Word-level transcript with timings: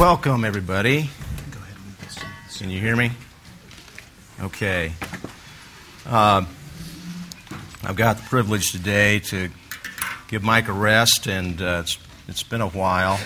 Welcome, 0.00 0.44
everybody. 0.44 1.10
Can 2.56 2.70
you 2.70 2.78
hear 2.78 2.94
me? 2.94 3.10
Okay. 4.40 4.92
Uh, 6.06 6.44
I've 7.82 7.96
got 7.96 8.18
the 8.18 8.22
privilege 8.28 8.70
today 8.70 9.18
to 9.18 9.50
give 10.28 10.44
Mike 10.44 10.68
a 10.68 10.72
rest, 10.72 11.26
and 11.26 11.60
uh, 11.60 11.80
it's, 11.82 11.98
it's 12.28 12.44
been 12.44 12.60
a 12.60 12.68
while. 12.68 13.18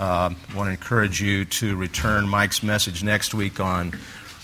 Uh, 0.00 0.34
I 0.50 0.56
want 0.56 0.66
to 0.66 0.72
encourage 0.72 1.22
you 1.22 1.44
to 1.44 1.76
return 1.76 2.28
Mike's 2.28 2.64
message 2.64 3.04
next 3.04 3.32
week 3.32 3.60
on 3.60 3.92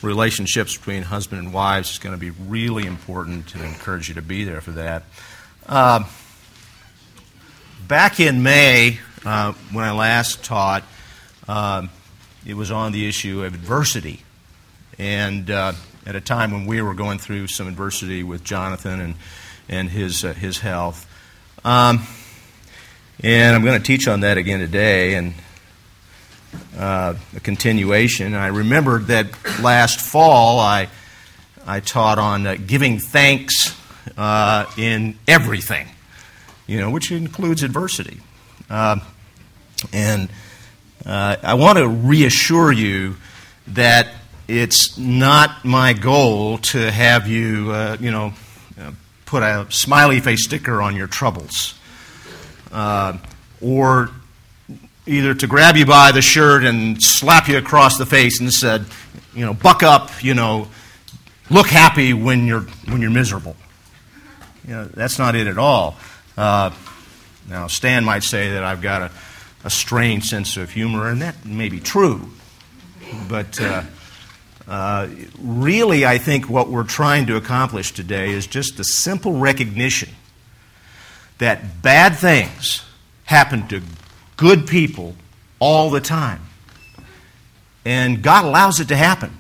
relationships 0.03 0.77
between 0.77 1.03
husband 1.03 1.43
and 1.43 1.53
wives. 1.53 1.89
It's 1.89 1.99
going 1.99 2.15
to 2.15 2.21
be 2.21 2.31
really 2.31 2.87
important 2.87 3.49
to 3.49 3.65
encourage 3.65 4.09
you 4.09 4.15
to 4.15 4.23
be 4.23 4.45
there 4.45 4.61
for 4.61 4.71
that. 4.71 5.03
Uh, 5.69 6.05
back 7.89 8.21
in 8.21 8.45
May, 8.45 9.01
uh, 9.25 9.53
when 9.73 9.85
I 9.85 9.91
last 9.91 10.45
taught, 10.45 10.85
um, 11.49 11.91
it 12.47 12.55
was 12.55 12.71
on 12.71 12.93
the 12.93 13.09
issue 13.09 13.45
of 13.45 13.55
adversity. 13.55 14.23
And 14.99 15.51
uh, 15.51 15.73
at 16.07 16.15
a 16.15 16.21
time 16.21 16.53
when 16.53 16.67
we 16.67 16.81
were 16.81 16.95
going 16.95 17.19
through 17.19 17.49
some 17.49 17.69
adversity 17.69 18.23
with 18.23 18.45
Jonathan 18.45 19.01
and, 19.01 19.15
and 19.69 19.91
his, 19.91 20.25
uh, 20.25 20.33
his 20.33 20.59
health. 20.61 21.07
Um, 21.65 22.07
and 23.23 23.57
I'm 23.57 23.65
going 23.65 23.81
to 23.81 23.85
teach 23.85 24.07
on 24.07 24.21
that 24.21 24.39
again 24.39 24.61
today 24.61 25.15
and 25.15 25.35
uh, 26.79 27.15
a 27.35 27.41
continuation. 27.41 28.35
I 28.35 28.49
remembered 28.49 29.07
that 29.07 29.27
last 29.61 30.01
fall 30.01 30.61
I, 30.61 30.89
I 31.67 31.81
taught 31.81 32.19
on 32.19 32.47
uh, 32.47 32.57
giving 32.65 32.99
thanks 32.99 33.77
uh, 34.17 34.67
in 34.77 35.19
everything, 35.27 35.89
you 36.67 36.81
know, 36.81 36.91
which 36.91 37.11
includes 37.11 37.63
adversity. 37.63 38.21
Um, 38.71 39.03
and 39.93 40.29
uh, 41.07 41.37
I 41.43 41.55
want 41.55 41.79
to 41.79 41.89
reassure 41.89 42.73
you 42.73 43.17
that 43.69 44.09
it's 44.49 44.99
not 44.99 45.65
my 45.65 45.93
goal 45.93 46.59
to 46.59 46.91
have 46.91 47.29
you, 47.29 47.71
uh, 47.71 47.97
you 48.01 48.11
know, 48.11 48.33
uh, 48.81 48.91
put 49.25 49.43
a 49.43 49.67
smiley 49.71 50.19
face 50.21 50.45
sticker 50.45 50.83
on 50.83 50.97
your 50.97 51.07
troubles. 51.07 51.75
Uh, 52.73 53.19
or 53.61 54.11
either 55.07 55.33
to 55.35 55.47
grab 55.47 55.77
you 55.77 55.87
by 55.87 56.11
the 56.11 56.21
shirt 56.21 56.65
and 56.65 57.01
slap 57.01 57.49
you 57.49 57.57
across 57.57 57.97
the 57.99 58.07
face 58.07 58.41
and 58.41 58.53
said, 58.53 58.85
you 59.33 59.45
know, 59.45 59.55
buck 59.55 59.85
up, 59.85 60.11
you 60.25 60.35
know, 60.35 60.69
look 61.51 61.69
happy 61.69 62.13
when 62.13 62.47
you're, 62.47 62.67
when 62.89 63.01
you're 63.01 63.11
miserable. 63.11 63.57
You 64.67 64.75
know, 64.75 64.85
that's 64.87 65.19
not 65.19 65.37
it 65.37 65.47
at 65.47 65.59
all. 65.59 65.97
Uh, 66.37 66.71
now, 67.49 67.69
Stan 67.69 68.05
might 68.05 68.25
say 68.25 68.55
that 68.55 68.65
I've 68.65 68.83
got 68.83 69.03
a 69.03 69.11
a 69.67 69.71
strange 69.71 70.29
sense 70.29 70.57
of 70.57 70.71
humor, 70.71 71.11
and 71.11 71.21
that 71.21 71.45
may 71.45 71.69
be 71.69 71.81
true. 71.81 72.31
But 73.29 73.61
uh, 73.61 73.83
uh, 74.69 75.09
really, 75.41 76.07
I 76.07 76.19
think 76.19 76.49
what 76.49 76.69
we're 76.69 76.85
trying 76.85 77.27
to 77.27 77.37
accomplish 77.37 77.91
today 77.91 78.31
is 78.31 78.47
just 78.47 78.79
a 78.79 78.85
simple 78.85 79.33
recognition 79.33 80.11
that 81.39 81.83
bad 81.83 82.15
things 82.15 82.85
happen 83.25 83.67
to 83.67 83.83
good 84.37 84.69
people 84.69 85.17
all 85.59 85.91
the 85.91 86.01
time. 86.01 86.43
And 87.85 88.23
God 88.23 88.45
allows 88.45 88.79
it 88.79 88.87
to 88.89 88.97
happen. 88.97 89.37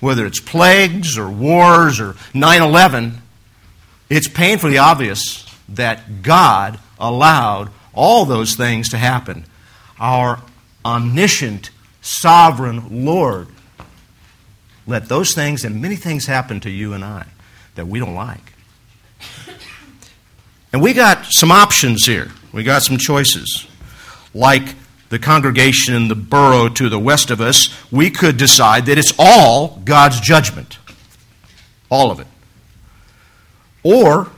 Whether 0.00 0.26
it's 0.26 0.38
plagues 0.38 1.16
or 1.16 1.30
wars 1.30 1.98
or 1.98 2.14
9 2.34 2.60
11, 2.60 3.22
it's 4.10 4.28
painfully 4.28 4.76
obvious 4.76 5.50
that 5.70 6.20
God 6.20 6.78
allowed 6.98 7.70
all 7.94 8.24
those 8.24 8.54
things 8.54 8.88
to 8.90 8.98
happen. 8.98 9.44
Our 9.98 10.40
omniscient, 10.84 11.70
sovereign 12.00 13.04
Lord 13.04 13.48
let 14.86 15.08
those 15.08 15.34
things 15.34 15.64
and 15.64 15.80
many 15.80 15.96
things 15.96 16.26
happen 16.26 16.60
to 16.60 16.70
you 16.70 16.92
and 16.92 17.04
I 17.04 17.26
that 17.74 17.86
we 17.86 17.98
don't 17.98 18.14
like. 18.14 18.52
And 20.72 20.82
we 20.82 20.92
got 20.92 21.26
some 21.26 21.52
options 21.52 22.06
here. 22.06 22.30
We 22.52 22.62
got 22.62 22.82
some 22.82 22.96
choices. 22.96 23.66
Like 24.34 24.74
the 25.10 25.18
congregation 25.18 25.94
in 25.94 26.08
the 26.08 26.14
borough 26.14 26.68
to 26.70 26.88
the 26.88 26.98
west 26.98 27.30
of 27.30 27.40
us, 27.40 27.68
we 27.92 28.10
could 28.10 28.38
decide 28.38 28.86
that 28.86 28.98
it's 28.98 29.12
all 29.18 29.80
God's 29.84 30.20
judgment. 30.20 30.78
All 31.90 32.10
of 32.10 32.20
it. 32.20 32.26
Or 33.82 34.30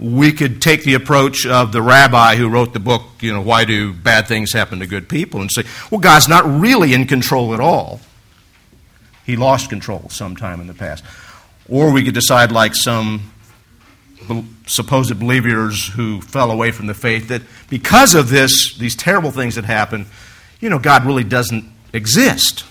we 0.00 0.32
could 0.32 0.62
take 0.62 0.84
the 0.84 0.94
approach 0.94 1.46
of 1.46 1.72
the 1.72 1.82
rabbi 1.82 2.36
who 2.36 2.48
wrote 2.48 2.72
the 2.72 2.80
book, 2.80 3.02
you 3.20 3.32
know, 3.32 3.42
Why 3.42 3.64
Do 3.64 3.92
Bad 3.92 4.26
Things 4.26 4.52
Happen 4.52 4.80
to 4.80 4.86
Good 4.86 5.08
People, 5.08 5.40
and 5.40 5.50
say, 5.50 5.64
well, 5.90 6.00
God's 6.00 6.28
not 6.28 6.44
really 6.46 6.94
in 6.94 7.06
control 7.06 7.54
at 7.54 7.60
all. 7.60 8.00
He 9.24 9.36
lost 9.36 9.68
control 9.68 10.08
sometime 10.08 10.60
in 10.60 10.66
the 10.66 10.74
past. 10.74 11.04
Or 11.68 11.92
we 11.92 12.02
could 12.02 12.14
decide, 12.14 12.50
like 12.50 12.74
some 12.74 13.32
supposed 14.66 15.18
believers 15.18 15.88
who 15.88 16.20
fell 16.20 16.50
away 16.50 16.70
from 16.70 16.86
the 16.86 16.94
faith, 16.94 17.28
that 17.28 17.42
because 17.68 18.14
of 18.14 18.30
this, 18.30 18.76
these 18.78 18.96
terrible 18.96 19.30
things 19.30 19.56
that 19.56 19.64
happen, 19.64 20.06
you 20.60 20.70
know, 20.70 20.78
God 20.78 21.04
really 21.04 21.24
doesn't 21.24 21.64
exist. 21.92 22.64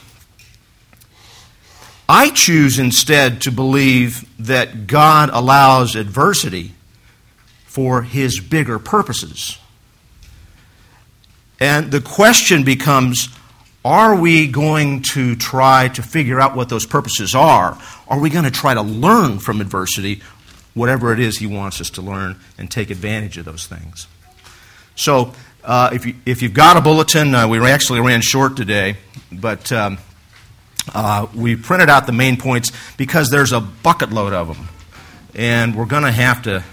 I 2.10 2.30
choose 2.30 2.80
instead 2.80 3.42
to 3.42 3.52
believe 3.52 4.28
that 4.46 4.88
God 4.88 5.30
allows 5.31 5.96
adversity 5.96 6.74
for 7.72 8.02
his 8.02 8.42
bigger 8.42 8.78
purposes. 8.78 9.58
And 11.58 11.90
the 11.90 12.02
question 12.02 12.66
becomes 12.66 13.30
are 13.86 14.14
we 14.14 14.48
going 14.48 15.04
to 15.14 15.38
try 15.38 15.88
to 15.88 16.04
figure 16.04 16.42
out 16.42 16.54
what 16.54 16.68
those 16.68 16.86
purposes 16.86 17.34
are? 17.34 17.80
Are 18.10 18.20
we 18.20 18.30
going 18.30 18.44
to 18.44 18.52
try 18.52 18.74
to 18.74 18.81
learn 18.81 19.40
from 19.40 19.62
adversity, 19.62 20.22
whatever 20.74 21.14
it 21.14 21.20
is 21.22 21.38
he 21.38 21.48
wants 21.48 21.80
us 21.80 21.90
to 21.92 22.02
learn, 22.02 22.38
and 22.58 22.70
take 22.70 22.90
advantage 22.90 23.38
of 23.38 23.46
those 23.46 23.68
things? 23.68 24.06
So, 24.96 25.34
uh, 25.64 25.92
if, 25.94 26.06
you, 26.06 26.16
if 26.26 26.42
you've 26.42 26.54
got 26.54 26.76
a 26.76 26.81
bulletin, 26.81 27.34
uh, 27.34 27.48
we 27.48 27.66
actually 27.66 28.02
ran 28.02 28.20
short 28.20 28.58
today, 28.58 28.98
but 29.31 29.72
um, 29.72 29.98
uh, 30.94 31.28
we 31.34 31.56
printed 31.56 31.90
out 31.90 32.06
the 32.06 32.12
main 32.12 32.36
points 32.36 32.74
because 32.98 33.30
there's 33.30 33.54
a 33.54 33.62
bucket 33.62 34.12
load 34.12 34.34
of 34.34 34.48
them. 34.50 34.68
And 35.34 35.74
we're 35.74 35.86
going 35.86 36.04
to 36.04 36.12
have 36.12 36.42
to 36.44 36.66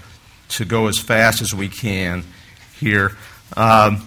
to 0.49 0.65
go 0.65 0.87
as 0.87 0.99
fast 0.99 1.41
as 1.41 1.53
we 1.53 1.69
can 1.69 2.23
here. 2.79 3.15
Um, 3.55 4.05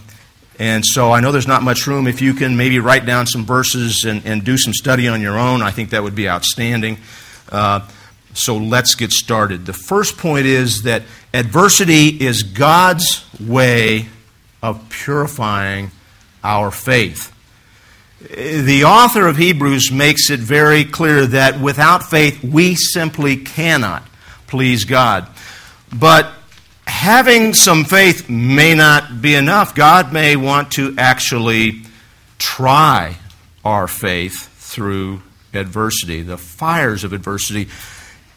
and 0.59 0.85
so 0.85 1.13
I 1.13 1.21
know 1.21 1.33
there's 1.33 1.49
not 1.49 1.63
much 1.63 1.87
room. 1.87 2.07
If 2.07 2.21
you 2.21 2.35
can 2.35 2.57
maybe 2.57 2.79
write 2.79 3.07
down 3.07 3.27
some 3.27 3.45
verses 3.45 4.05
and, 4.07 4.25
and 4.25 4.45
do 4.45 4.57
some 4.57 4.73
study 4.73 5.09
on 5.09 5.21
your 5.21 5.39
own, 5.39 5.63
I 5.63 5.71
think 5.71 5.91
that 5.91 6.03
would 6.03 6.15
be 6.15 6.29
outstanding. 6.29 6.99
Uh, 7.51 7.89
so 8.35 8.57
let's 8.57 8.95
get 8.95 9.13
started. 9.13 9.67
The 9.67 9.73
first 9.73 10.17
point 10.17 10.47
is 10.47 10.83
that 10.83 11.03
adversity 11.35 12.09
is 12.09 12.43
God's 12.43 13.25
way 13.41 14.07
of 14.63 14.89
purifying 14.89 15.91
our 16.45 16.71
faith. 16.71 17.31
The 18.21 18.85
author 18.85 19.27
of 19.27 19.37
Hebrews 19.37 19.91
makes 19.91 20.31
it 20.31 20.39
very 20.39 20.85
clear 20.85 21.27
that 21.27 21.61
without 21.61 22.05
faith, 22.05 22.43
we 22.45 22.77
simply 22.77 23.37
cannot 23.37 24.05
please 24.53 24.85
God. 24.85 25.27
But 25.93 26.33
having 26.87 27.55
some 27.55 27.85
faith 27.85 28.29
may 28.29 28.75
not 28.75 29.21
be 29.21 29.35
enough. 29.35 29.75
God 29.75 30.13
may 30.13 30.37
want 30.37 30.73
to 30.73 30.95
actually 30.99 31.83
try 32.39 33.17
our 33.65 33.87
faith 33.87 34.49
through 34.59 35.23
adversity, 35.55 36.23
the 36.23 36.39
fires 36.39 37.05
of 37.05 37.13
adversity. 37.13 37.69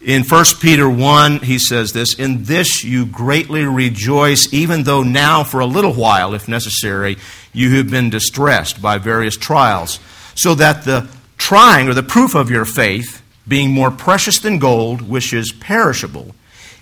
In 0.00 0.22
1 0.22 0.44
Peter 0.60 0.88
1, 0.88 1.38
he 1.38 1.58
says 1.58 1.92
this 1.92 2.14
In 2.14 2.44
this 2.44 2.84
you 2.84 3.06
greatly 3.06 3.64
rejoice, 3.64 4.52
even 4.52 4.82
though 4.82 5.02
now, 5.02 5.42
for 5.42 5.60
a 5.60 5.66
little 5.66 5.94
while, 5.94 6.34
if 6.34 6.48
necessary, 6.48 7.16
you 7.52 7.76
have 7.76 7.90
been 7.90 8.10
distressed 8.10 8.82
by 8.82 8.98
various 8.98 9.36
trials, 9.36 9.98
so 10.34 10.54
that 10.54 10.84
the 10.84 11.08
trying 11.38 11.88
or 11.88 11.94
the 11.94 12.02
proof 12.02 12.34
of 12.34 12.50
your 12.50 12.64
faith, 12.64 13.22
being 13.48 13.70
more 13.70 13.90
precious 13.90 14.38
than 14.38 14.58
gold, 14.58 15.00
which 15.00 15.32
is 15.32 15.52
perishable, 15.52 16.34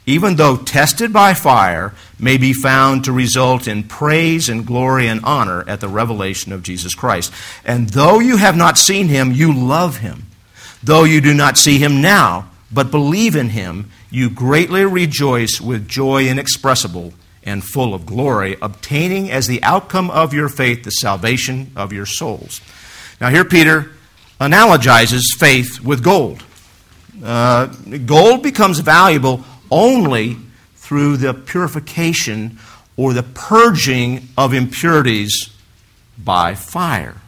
even 0.07 0.37
though 0.37 0.57
tested 0.57 1.13
by 1.13 1.35
fire, 1.35 1.95
may 2.19 2.37
be 2.37 2.53
found 2.53 3.05
to 3.05 3.13
result 3.13 3.67
in 3.67 3.83
praise 3.85 4.49
and 4.49 4.67
glory 4.67 5.07
and 5.07 5.25
honor 5.25 5.65
at 5.69 5.81
the 5.81 5.89
revelation 5.89 6.53
of 6.53 6.63
Jesus 6.63 6.95
Christ. 6.95 7.33
And 7.65 7.89
though 7.89 8.21
you 8.21 8.37
have 8.37 8.57
not 8.57 8.77
seen 8.77 9.09
him, 9.09 9.33
you 9.33 9.53
love 9.53 9.99
him. 9.99 10.27
Though 10.83 11.05
you 11.05 11.21
do 11.21 11.33
not 11.33 11.57
see 11.57 11.79
him 11.79 12.03
now, 12.03 12.51
but 12.71 12.91
believe 12.91 13.37
in 13.37 13.51
him, 13.51 13.91
you 14.11 14.29
greatly 14.29 14.85
rejoice 14.85 15.61
with 15.61 15.89
joy 15.89 16.29
inexpressible 16.29 17.15
and 17.43 17.65
full 17.65 17.95
of 17.95 18.07
glory, 18.07 18.57
obtaining 18.61 19.31
as 19.31 19.47
the 19.47 19.63
outcome 19.63 20.11
of 20.11 20.35
your 20.35 20.49
faith 20.49 20.83
the 20.83 20.91
salvation 20.91 21.71
of 21.77 21.93
your 21.93 22.07
souls. 22.07 22.61
Now, 23.21 23.31
here 23.31 23.45
Peter 23.45 23.93
analogizes 24.41 25.23
faith 25.39 25.81
with 25.81 26.03
gold. 26.03 26.43
Uh, 27.23 27.67
gold 28.07 28.43
becomes 28.43 28.81
valuable 28.81 29.45
only 29.75 30.39
through 30.77 31.17
the 31.17 31.35
purification 31.35 32.59
or 32.97 33.13
the 33.13 33.25
purging 33.25 34.29
of 34.39 34.55
impurities 34.55 35.51
by 36.17 36.55
fire. 36.55 37.21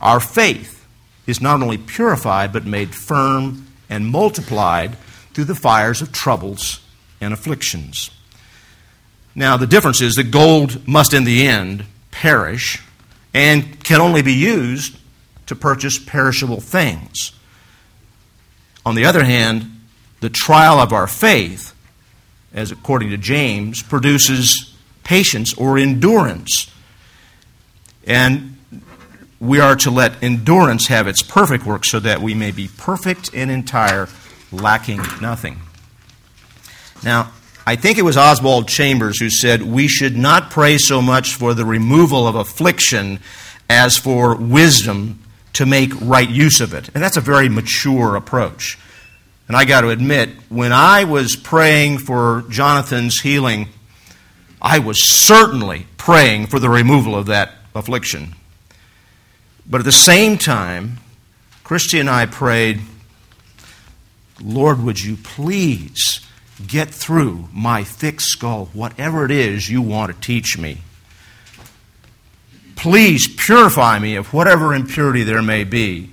Our 0.00 0.18
faith 0.18 0.86
is 1.26 1.40
not 1.40 1.60
only 1.60 1.76
purified, 1.76 2.54
but 2.54 2.64
made 2.64 2.94
firm 2.94 3.66
and 3.90 4.06
multiplied 4.06 4.96
through 5.34 5.44
the 5.44 5.54
fires 5.54 6.00
of 6.00 6.10
troubles 6.10 6.80
and 7.20 7.34
afflictions. 7.34 8.10
Now, 9.34 9.58
the 9.58 9.66
difference 9.66 10.00
is 10.00 10.14
that 10.14 10.30
gold 10.30 10.88
must 10.88 11.12
in 11.12 11.24
the 11.24 11.46
end 11.46 11.84
perish 12.10 12.82
and 13.34 13.84
can 13.84 14.00
only 14.00 14.22
be 14.22 14.32
used 14.32 14.96
to 15.46 15.54
purchase 15.54 15.98
perishable 15.98 16.60
things. 16.60 17.32
On 18.86 18.94
the 18.94 19.04
other 19.04 19.24
hand, 19.24 19.75
the 20.20 20.30
trial 20.30 20.78
of 20.78 20.92
our 20.92 21.06
faith, 21.06 21.74
as 22.52 22.70
according 22.70 23.10
to 23.10 23.16
James, 23.16 23.82
produces 23.82 24.74
patience 25.04 25.54
or 25.54 25.78
endurance. 25.78 26.70
And 28.06 28.56
we 29.38 29.60
are 29.60 29.76
to 29.76 29.90
let 29.90 30.22
endurance 30.22 30.86
have 30.86 31.06
its 31.06 31.22
perfect 31.22 31.66
work 31.66 31.84
so 31.84 32.00
that 32.00 32.22
we 32.22 32.34
may 32.34 32.50
be 32.50 32.68
perfect 32.76 33.30
and 33.34 33.50
entire, 33.50 34.08
lacking 34.50 35.00
nothing. 35.20 35.60
Now, 37.02 37.32
I 37.66 37.76
think 37.76 37.98
it 37.98 38.02
was 38.02 38.16
Oswald 38.16 38.68
Chambers 38.68 39.18
who 39.18 39.28
said, 39.28 39.62
We 39.62 39.88
should 39.88 40.16
not 40.16 40.50
pray 40.50 40.78
so 40.78 41.02
much 41.02 41.34
for 41.34 41.52
the 41.52 41.64
removal 41.64 42.26
of 42.26 42.36
affliction 42.36 43.20
as 43.68 43.96
for 43.98 44.36
wisdom 44.36 45.18
to 45.54 45.66
make 45.66 45.90
right 46.00 46.28
use 46.28 46.60
of 46.60 46.74
it. 46.74 46.88
And 46.94 47.02
that's 47.02 47.16
a 47.16 47.20
very 47.20 47.48
mature 47.48 48.14
approach. 48.14 48.78
And 49.48 49.56
I 49.56 49.64
got 49.64 49.82
to 49.82 49.90
admit, 49.90 50.30
when 50.48 50.72
I 50.72 51.04
was 51.04 51.36
praying 51.36 51.98
for 51.98 52.44
Jonathan's 52.48 53.20
healing, 53.20 53.68
I 54.60 54.80
was 54.80 55.08
certainly 55.08 55.86
praying 55.96 56.48
for 56.48 56.58
the 56.58 56.68
removal 56.68 57.14
of 57.14 57.26
that 57.26 57.52
affliction. 57.74 58.34
But 59.68 59.80
at 59.80 59.84
the 59.84 59.92
same 59.92 60.38
time, 60.38 60.98
Christy 61.62 62.00
and 62.00 62.10
I 62.10 62.26
prayed, 62.26 62.80
Lord, 64.40 64.82
would 64.82 65.02
you 65.02 65.16
please 65.16 66.20
get 66.66 66.88
through 66.88 67.48
my 67.52 67.84
thick 67.84 68.20
skull, 68.20 68.66
whatever 68.72 69.24
it 69.24 69.30
is 69.30 69.68
you 69.68 69.82
want 69.82 70.14
to 70.14 70.20
teach 70.20 70.56
me. 70.56 70.78
Please 72.76 73.28
purify 73.28 73.98
me 73.98 74.16
of 74.16 74.32
whatever 74.32 74.74
impurity 74.74 75.22
there 75.22 75.42
may 75.42 75.64
be. 75.64 76.10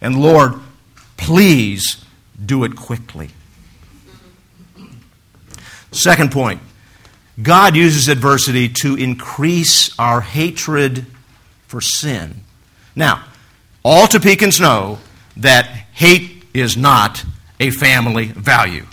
And 0.00 0.20
Lord, 0.20 0.54
please 1.16 2.03
do 2.46 2.64
it 2.64 2.76
quickly. 2.76 3.30
Second 5.92 6.32
point 6.32 6.60
God 7.40 7.74
uses 7.74 8.08
adversity 8.08 8.68
to 8.80 8.96
increase 8.96 9.96
our 9.98 10.20
hatred 10.20 11.06
for 11.66 11.80
sin. 11.80 12.42
Now, 12.94 13.24
all 13.82 14.06
Topekans 14.06 14.60
know 14.60 14.98
that 15.36 15.66
hate 15.66 16.44
is 16.54 16.76
not 16.76 17.24
a 17.58 17.70
family 17.70 18.26
value. 18.26 18.86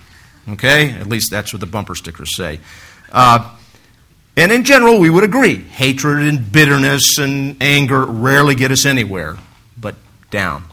Okay? 0.50 0.92
At 0.92 1.08
least 1.08 1.30
that's 1.30 1.54
what 1.54 1.60
the 1.60 1.68
bumper 1.68 1.96
stickers 1.96 2.36
say. 2.36 2.60
Uh, 3.12 3.56
and 4.36 4.52
in 4.52 4.64
general, 4.64 5.00
we 5.00 5.10
would 5.10 5.24
agree 5.24 5.56
hatred 5.56 6.28
and 6.28 6.52
bitterness 6.52 7.18
and 7.20 7.62
anger 7.62 8.06
rarely 8.06 8.56
get 8.56 8.72
us 8.72 8.86
anywhere 8.86 9.38
but 9.78 9.96
down. 10.30 10.64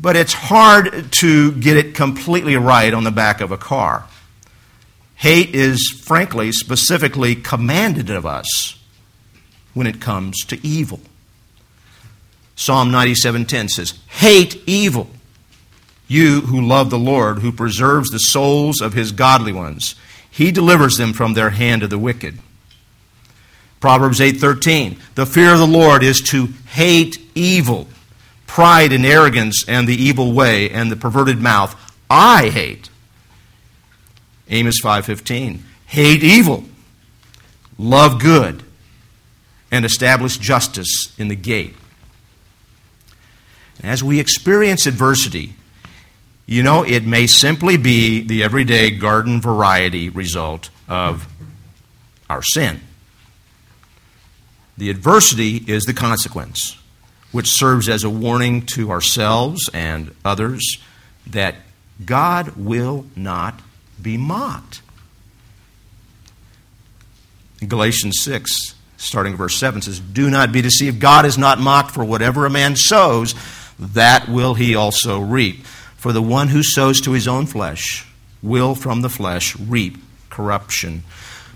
But 0.00 0.16
it's 0.16 0.32
hard 0.32 1.12
to 1.20 1.52
get 1.52 1.76
it 1.76 1.94
completely 1.94 2.56
right 2.56 2.94
on 2.94 3.04
the 3.04 3.10
back 3.10 3.40
of 3.40 3.50
a 3.50 3.56
car. 3.56 4.06
Hate 5.16 5.54
is, 5.54 6.00
frankly, 6.04 6.52
specifically 6.52 7.34
commanded 7.34 8.08
of 8.08 8.24
us 8.24 8.78
when 9.74 9.86
it 9.86 10.00
comes 10.00 10.44
to 10.46 10.64
evil. 10.64 11.00
Psalm 12.54 12.90
97:10 12.90 13.68
says, 13.68 13.94
"Hate 14.06 14.62
evil, 14.66 15.10
you 16.08 16.40
who 16.40 16.60
love 16.60 16.90
the 16.90 16.98
Lord, 16.98 17.40
who 17.40 17.52
preserves 17.52 18.08
the 18.08 18.18
souls 18.18 18.80
of 18.80 18.94
his 18.94 19.12
godly 19.12 19.52
ones. 19.52 19.94
He 20.30 20.50
delivers 20.50 20.96
them 20.96 21.12
from 21.12 21.34
their 21.34 21.50
hand 21.50 21.82
of 21.82 21.90
the 21.90 21.98
wicked. 21.98 22.38
Proverbs 23.78 24.20
8:13 24.20 24.96
The 25.14 25.26
fear 25.26 25.52
of 25.52 25.58
the 25.58 25.66
Lord 25.66 26.02
is 26.02 26.20
to 26.30 26.48
hate 26.70 27.18
evil, 27.34 27.88
pride 28.48 28.92
and 28.92 29.06
arrogance 29.06 29.64
and 29.68 29.86
the 29.86 29.94
evil 29.94 30.32
way 30.32 30.68
and 30.68 30.90
the 30.90 30.96
perverted 30.96 31.40
mouth 31.40 31.76
I 32.10 32.48
hate. 32.48 32.90
Amos 34.50 34.80
5:15 34.82 35.62
Hate 35.86 36.24
evil, 36.24 36.64
love 37.78 38.20
good, 38.20 38.64
and 39.70 39.84
establish 39.84 40.36
justice 40.36 41.12
in 41.16 41.28
the 41.28 41.36
gate. 41.36 41.76
As 43.82 44.02
we 44.02 44.18
experience 44.18 44.86
adversity, 44.86 45.54
you 46.46 46.62
know, 46.62 46.82
it 46.82 47.04
may 47.04 47.26
simply 47.26 47.76
be 47.76 48.22
the 48.22 48.42
everyday 48.42 48.90
garden 48.90 49.40
variety 49.40 50.08
result 50.08 50.70
of 50.88 51.28
our 52.28 52.42
sin. 52.42 52.80
The 54.76 54.90
adversity 54.90 55.56
is 55.66 55.84
the 55.84 55.94
consequence, 55.94 56.76
which 57.32 57.48
serves 57.48 57.88
as 57.88 58.04
a 58.04 58.10
warning 58.10 58.64
to 58.64 58.90
ourselves 58.90 59.68
and 59.72 60.14
others 60.24 60.78
that 61.26 61.56
God 62.04 62.56
will 62.56 63.06
not 63.16 63.60
be 64.00 64.16
mocked. 64.16 64.82
Galatians 67.66 68.20
6, 68.20 68.74
starting 68.96 69.34
verse 69.34 69.56
7, 69.56 69.82
says, 69.82 69.98
Do 70.00 70.30
not 70.30 70.52
be 70.52 70.62
deceived. 70.62 71.00
God 71.00 71.26
is 71.26 71.36
not 71.36 71.58
mocked, 71.58 71.90
for 71.90 72.04
whatever 72.04 72.46
a 72.46 72.50
man 72.50 72.76
sows, 72.76 73.34
that 73.78 74.28
will 74.28 74.54
he 74.54 74.74
also 74.74 75.20
reap. 75.20 75.66
For 75.96 76.12
the 76.12 76.22
one 76.22 76.48
who 76.48 76.62
sows 76.62 77.00
to 77.02 77.12
his 77.12 77.26
own 77.26 77.46
flesh 77.46 78.06
will 78.42 78.76
from 78.76 79.02
the 79.02 79.08
flesh 79.08 79.58
reap 79.58 79.98
corruption. 80.30 81.02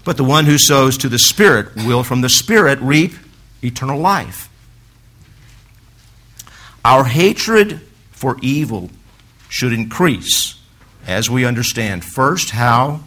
But 0.04 0.16
the 0.16 0.24
one 0.24 0.46
who 0.46 0.58
sows 0.58 0.98
to 0.98 1.08
the 1.08 1.18
Spirit 1.18 1.76
will 1.76 2.02
from 2.02 2.20
the 2.22 2.28
Spirit 2.28 2.80
reap 2.80 3.12
eternal 3.62 4.00
life. 4.00 4.48
Our 6.84 7.04
hatred 7.04 7.80
for 8.10 8.36
evil 8.42 8.90
should 9.48 9.72
increase 9.72 10.58
as 11.06 11.28
we 11.28 11.44
understand 11.44 12.04
first 12.04 12.50
how 12.50 13.00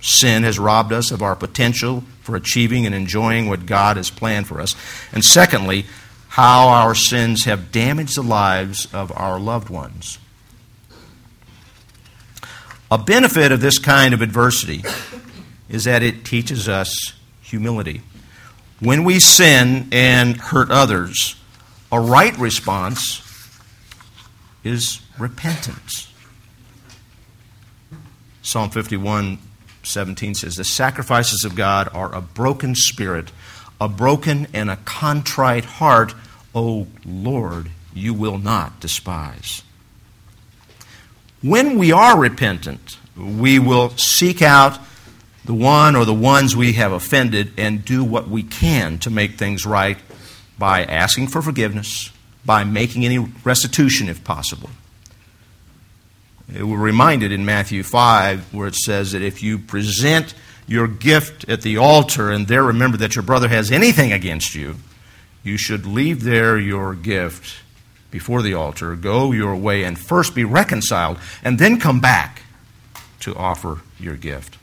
sin 0.00 0.42
has 0.42 0.58
robbed 0.58 0.92
us 0.92 1.10
of 1.10 1.22
our 1.22 1.36
potential 1.36 2.04
for 2.22 2.36
achieving 2.36 2.86
and 2.86 2.94
enjoying 2.94 3.48
what 3.48 3.66
God 3.66 3.96
has 3.96 4.10
planned 4.10 4.46
for 4.46 4.60
us, 4.60 4.74
and 5.12 5.24
secondly, 5.24 5.86
how 6.28 6.68
our 6.68 6.94
sins 6.94 7.44
have 7.44 7.70
damaged 7.70 8.16
the 8.16 8.22
lives 8.22 8.92
of 8.92 9.12
our 9.12 9.38
loved 9.38 9.70
ones. 9.70 10.18
A 12.90 12.98
benefit 12.98 13.52
of 13.52 13.60
this 13.60 13.78
kind 13.78 14.14
of 14.14 14.22
adversity 14.22 14.84
is 15.68 15.84
that 15.84 16.02
it 16.02 16.24
teaches 16.24 16.68
us 16.68 17.12
humility. 17.42 18.02
When 18.80 19.04
we 19.04 19.20
sin 19.20 19.88
and 19.92 20.36
hurt 20.36 20.70
others, 20.70 21.36
a 21.94 22.00
right 22.00 22.36
response 22.38 23.22
is 24.64 25.00
repentance. 25.16 26.12
Psalm 28.42 28.70
51 28.70 29.38
17 29.84 30.34
says, 30.34 30.56
The 30.56 30.64
sacrifices 30.64 31.44
of 31.44 31.54
God 31.54 31.88
are 31.92 32.12
a 32.12 32.20
broken 32.20 32.74
spirit, 32.74 33.30
a 33.80 33.88
broken 33.88 34.48
and 34.52 34.70
a 34.70 34.76
contrite 34.76 35.64
heart, 35.64 36.14
O 36.52 36.88
Lord, 37.04 37.70
you 37.94 38.12
will 38.12 38.38
not 38.38 38.80
despise. 38.80 39.62
When 41.42 41.78
we 41.78 41.92
are 41.92 42.18
repentant, 42.18 42.98
we 43.16 43.60
will 43.60 43.90
seek 43.90 44.42
out 44.42 44.80
the 45.44 45.54
one 45.54 45.94
or 45.94 46.04
the 46.04 46.14
ones 46.14 46.56
we 46.56 46.72
have 46.72 46.90
offended 46.90 47.52
and 47.56 47.84
do 47.84 48.02
what 48.02 48.26
we 48.26 48.42
can 48.42 48.98
to 48.98 49.10
make 49.10 49.34
things 49.34 49.64
right 49.64 49.98
by 50.58 50.84
asking 50.84 51.28
for 51.28 51.42
forgiveness, 51.42 52.10
by 52.44 52.64
making 52.64 53.04
any 53.04 53.18
restitution 53.18 54.08
if 54.08 54.22
possible. 54.24 54.70
We're 56.48 56.78
reminded 56.78 57.32
in 57.32 57.44
Matthew 57.44 57.82
5 57.82 58.52
where 58.52 58.68
it 58.68 58.74
says 58.74 59.12
that 59.12 59.22
if 59.22 59.42
you 59.42 59.58
present 59.58 60.34
your 60.66 60.86
gift 60.86 61.48
at 61.48 61.62
the 61.62 61.78
altar 61.78 62.30
and 62.30 62.46
there 62.46 62.62
remember 62.62 62.96
that 62.98 63.16
your 63.16 63.22
brother 63.22 63.48
has 63.48 63.72
anything 63.72 64.12
against 64.12 64.54
you, 64.54 64.76
you 65.42 65.56
should 65.56 65.86
leave 65.86 66.22
there 66.22 66.58
your 66.58 66.94
gift 66.94 67.62
before 68.10 68.42
the 68.42 68.54
altar, 68.54 68.94
go 68.94 69.32
your 69.32 69.56
way, 69.56 69.82
and 69.82 69.98
first 69.98 70.34
be 70.34 70.44
reconciled, 70.44 71.18
and 71.42 71.58
then 71.58 71.80
come 71.80 72.00
back 72.00 72.42
to 73.20 73.34
offer 73.34 73.80
your 73.98 74.16
gift. 74.16 74.56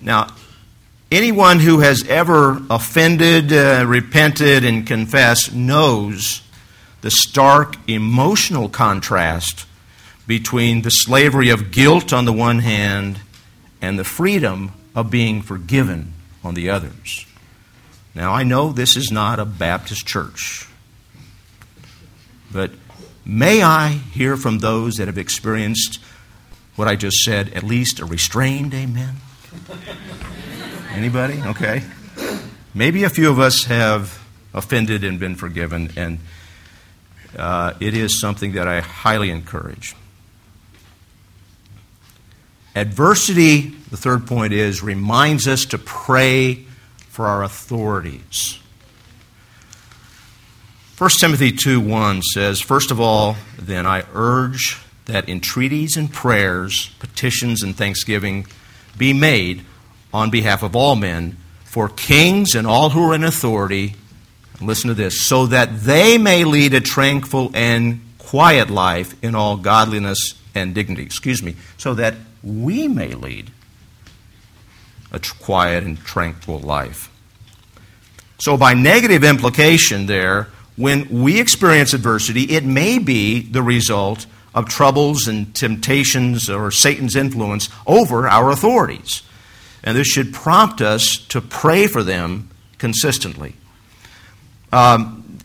Now, 0.00 0.34
anyone 1.10 1.60
who 1.60 1.80
has 1.80 2.06
ever 2.08 2.60
offended, 2.70 3.52
uh, 3.52 3.84
repented, 3.86 4.64
and 4.64 4.86
confessed 4.86 5.54
knows 5.54 6.42
the 7.00 7.10
stark 7.10 7.76
emotional 7.88 8.68
contrast 8.68 9.66
between 10.26 10.82
the 10.82 10.90
slavery 10.90 11.48
of 11.48 11.70
guilt 11.70 12.12
on 12.12 12.24
the 12.24 12.32
one 12.32 12.58
hand 12.58 13.20
and 13.80 13.98
the 13.98 14.04
freedom 14.04 14.72
of 14.94 15.10
being 15.10 15.40
forgiven 15.40 16.12
on 16.44 16.54
the 16.54 16.68
others. 16.68 17.24
Now, 18.14 18.32
I 18.32 18.42
know 18.42 18.72
this 18.72 18.96
is 18.96 19.10
not 19.10 19.38
a 19.38 19.44
Baptist 19.44 20.06
church, 20.06 20.68
but 22.52 22.72
may 23.24 23.62
I 23.62 23.88
hear 23.88 24.36
from 24.36 24.58
those 24.58 24.94
that 24.94 25.06
have 25.06 25.18
experienced 25.18 26.00
what 26.74 26.88
I 26.88 26.96
just 26.96 27.18
said, 27.18 27.52
at 27.54 27.62
least 27.62 28.00
a 28.00 28.04
restrained 28.04 28.74
amen? 28.74 29.16
Anybody? 30.90 31.40
Okay. 31.42 31.82
Maybe 32.74 33.04
a 33.04 33.10
few 33.10 33.30
of 33.30 33.38
us 33.38 33.64
have 33.64 34.24
offended 34.54 35.04
and 35.04 35.20
been 35.20 35.34
forgiven, 35.34 35.92
and 35.96 36.18
uh, 37.36 37.74
it 37.80 37.94
is 37.94 38.20
something 38.20 38.52
that 38.52 38.66
I 38.66 38.80
highly 38.80 39.30
encourage. 39.30 39.94
Adversity, 42.74 43.70
the 43.90 43.96
third 43.96 44.26
point 44.26 44.52
is, 44.52 44.82
reminds 44.82 45.46
us 45.46 45.64
to 45.66 45.78
pray 45.78 46.64
for 47.08 47.26
our 47.26 47.42
authorities. 47.42 48.58
1 50.96 51.10
Timothy 51.20 51.52
2 51.52 51.80
1 51.80 52.22
says, 52.22 52.60
First 52.60 52.90
of 52.90 53.00
all, 53.00 53.36
then 53.58 53.86
I 53.86 54.04
urge 54.14 54.80
that 55.04 55.28
entreaties 55.28 55.96
and 55.96 56.12
prayers, 56.12 56.90
petitions 56.98 57.62
and 57.62 57.76
thanksgiving 57.76 58.46
be 58.96 59.12
made 59.12 59.64
on 60.12 60.30
behalf 60.30 60.62
of 60.62 60.74
all 60.74 60.96
men, 60.96 61.36
for 61.64 61.88
kings 61.88 62.54
and 62.54 62.66
all 62.66 62.90
who 62.90 63.10
are 63.10 63.14
in 63.14 63.24
authority. 63.24 63.94
Listen 64.60 64.88
to 64.88 64.94
this 64.94 65.20
so 65.20 65.46
that 65.46 65.80
they 65.80 66.18
may 66.18 66.44
lead 66.44 66.74
a 66.74 66.80
tranquil 66.80 67.50
and 67.54 68.00
quiet 68.18 68.70
life 68.70 69.14
in 69.22 69.34
all 69.34 69.56
godliness 69.56 70.34
and 70.54 70.74
dignity. 70.74 71.02
Excuse 71.02 71.42
me. 71.42 71.54
So 71.76 71.94
that 71.94 72.14
we 72.42 72.88
may 72.88 73.14
lead 73.14 73.50
a 75.12 75.20
quiet 75.40 75.84
and 75.84 75.98
tranquil 75.98 76.58
life. 76.58 77.10
So, 78.38 78.56
by 78.56 78.74
negative 78.74 79.24
implication, 79.24 80.06
there, 80.06 80.48
when 80.76 81.08
we 81.08 81.40
experience 81.40 81.92
adversity, 81.92 82.44
it 82.44 82.64
may 82.64 82.98
be 82.98 83.40
the 83.40 83.62
result 83.62 84.26
of 84.54 84.68
troubles 84.68 85.26
and 85.26 85.54
temptations 85.54 86.48
or 86.48 86.70
Satan's 86.70 87.16
influence 87.16 87.68
over 87.86 88.28
our 88.28 88.50
authorities. 88.50 89.22
And 89.82 89.96
this 89.96 90.06
should 90.06 90.32
prompt 90.32 90.80
us 90.80 91.16
to 91.28 91.40
pray 91.40 91.86
for 91.86 92.02
them 92.02 92.50
consistently. 92.78 93.54
Um, 94.72 95.38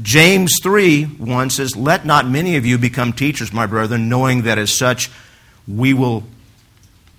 James 0.00 0.54
3 0.62 1.04
1 1.04 1.50
says, 1.50 1.76
Let 1.76 2.06
not 2.06 2.28
many 2.28 2.56
of 2.56 2.64
you 2.64 2.78
become 2.78 3.12
teachers, 3.12 3.52
my 3.52 3.66
brethren, 3.66 4.08
knowing 4.08 4.42
that 4.42 4.58
as 4.58 4.76
such 4.76 5.10
we 5.66 5.92
will 5.92 6.24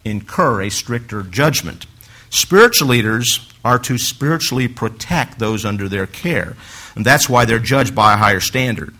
incur 0.05 0.61
a 0.61 0.69
stricter 0.69 1.23
judgment. 1.23 1.85
Spiritual 2.29 2.89
leaders 2.89 3.51
are 3.65 3.79
to 3.79 3.97
spiritually 3.97 4.67
protect 4.67 5.39
those 5.39 5.65
under 5.65 5.89
their 5.89 6.07
care, 6.07 6.55
and 6.95 7.05
that's 7.05 7.27
why 7.27 7.45
they're 7.45 7.59
judged 7.59 7.93
by 7.93 8.13
a 8.13 8.17
higher 8.17 8.39
standard. 8.39 8.95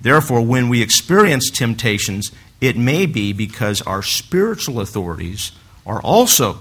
Therefore, 0.00 0.42
when 0.42 0.68
we 0.68 0.82
experience 0.82 1.50
temptations, 1.50 2.30
it 2.66 2.76
may 2.76 3.06
be 3.06 3.32
because 3.32 3.82
our 3.82 4.02
spiritual 4.02 4.80
authorities 4.80 5.52
are 5.86 6.00
also 6.02 6.58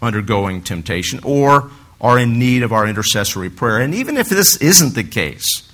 undergoing 0.00 0.62
temptation 0.62 1.20
or 1.22 1.70
are 2.00 2.18
in 2.18 2.38
need 2.38 2.62
of 2.62 2.72
our 2.72 2.86
intercessory 2.86 3.50
prayer. 3.50 3.78
And 3.78 3.94
even 3.94 4.16
if 4.16 4.28
this 4.28 4.56
isn't 4.56 4.94
the 4.94 5.04
case, 5.04 5.70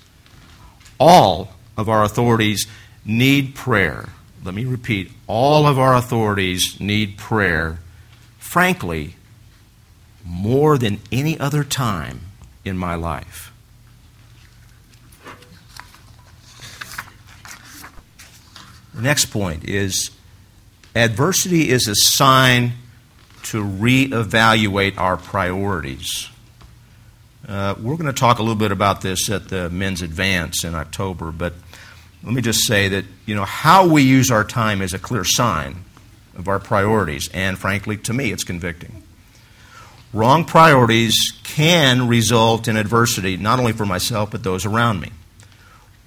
all 0.98 1.52
of 1.76 1.88
our 1.88 2.04
authorities 2.04 2.66
need 3.04 3.54
prayer. 3.54 4.10
Let 4.44 4.54
me 4.54 4.64
repeat 4.64 5.10
all 5.26 5.66
of 5.66 5.78
our 5.78 5.94
authorities 5.94 6.78
need 6.78 7.16
prayer, 7.16 7.78
frankly, 8.38 9.14
more 10.24 10.76
than 10.76 11.00
any 11.10 11.38
other 11.40 11.64
time 11.64 12.20
in 12.64 12.76
my 12.76 12.94
life. 12.94 13.52
Next 18.98 19.26
point 19.26 19.64
is 19.64 20.10
adversity 20.94 21.68
is 21.68 21.86
a 21.86 21.94
sign 21.94 22.72
to 23.44 23.62
reevaluate 23.62 24.98
our 24.98 25.16
priorities. 25.16 26.28
Uh, 27.46 27.74
we're 27.80 27.96
going 27.96 28.06
to 28.06 28.12
talk 28.12 28.40
a 28.40 28.42
little 28.42 28.56
bit 28.56 28.72
about 28.72 29.00
this 29.00 29.30
at 29.30 29.48
the 29.48 29.70
men's 29.70 30.02
advance 30.02 30.64
in 30.64 30.74
October, 30.74 31.30
but 31.30 31.54
let 32.24 32.34
me 32.34 32.42
just 32.42 32.66
say 32.66 32.88
that 32.88 33.04
you 33.24 33.34
know 33.36 33.44
how 33.44 33.86
we 33.86 34.02
use 34.02 34.30
our 34.30 34.44
time 34.44 34.82
is 34.82 34.92
a 34.92 34.98
clear 34.98 35.24
sign 35.24 35.84
of 36.36 36.48
our 36.48 36.58
priorities, 36.58 37.28
and 37.32 37.56
frankly, 37.56 37.96
to 37.96 38.12
me, 38.12 38.32
it's 38.32 38.44
convicting. 38.44 39.02
Wrong 40.12 40.44
priorities 40.44 41.32
can 41.44 42.08
result 42.08 42.66
in 42.66 42.76
adversity, 42.76 43.36
not 43.36 43.60
only 43.60 43.72
for 43.72 43.86
myself, 43.86 44.32
but 44.32 44.42
those 44.42 44.66
around 44.66 45.00
me 45.00 45.10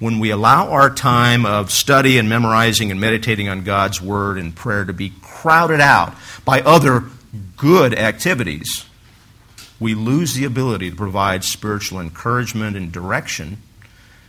when 0.02 0.18
we 0.18 0.32
allow 0.32 0.72
our 0.72 0.90
time 0.90 1.46
of 1.46 1.70
study 1.70 2.18
and 2.18 2.28
memorizing 2.28 2.90
and 2.90 3.00
meditating 3.00 3.48
on 3.48 3.64
God's 3.64 4.02
Word 4.02 4.40
and 4.40 4.56
prayer 4.56 4.84
to 4.84 4.94
be 4.94 5.14
crowded 5.22 5.80
out 5.80 6.16
by 6.44 6.60
other 6.62 7.04
good 7.56 7.94
activities, 7.94 8.88
we 9.80 9.94
lose 9.94 10.34
the 10.34 10.44
ability 10.44 10.90
to 10.90 10.96
provide 10.96 11.44
spiritual 11.44 12.00
encouragement 12.00 12.76
and 12.76 12.92
direction 12.92 13.58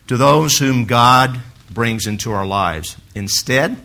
to 0.08 0.18
those 0.18 0.58
whom 0.58 0.84
God 0.84 1.40
brings 1.70 2.06
into 2.06 2.32
our 2.32 2.46
lives. 2.46 2.98
Instead, 3.14 3.78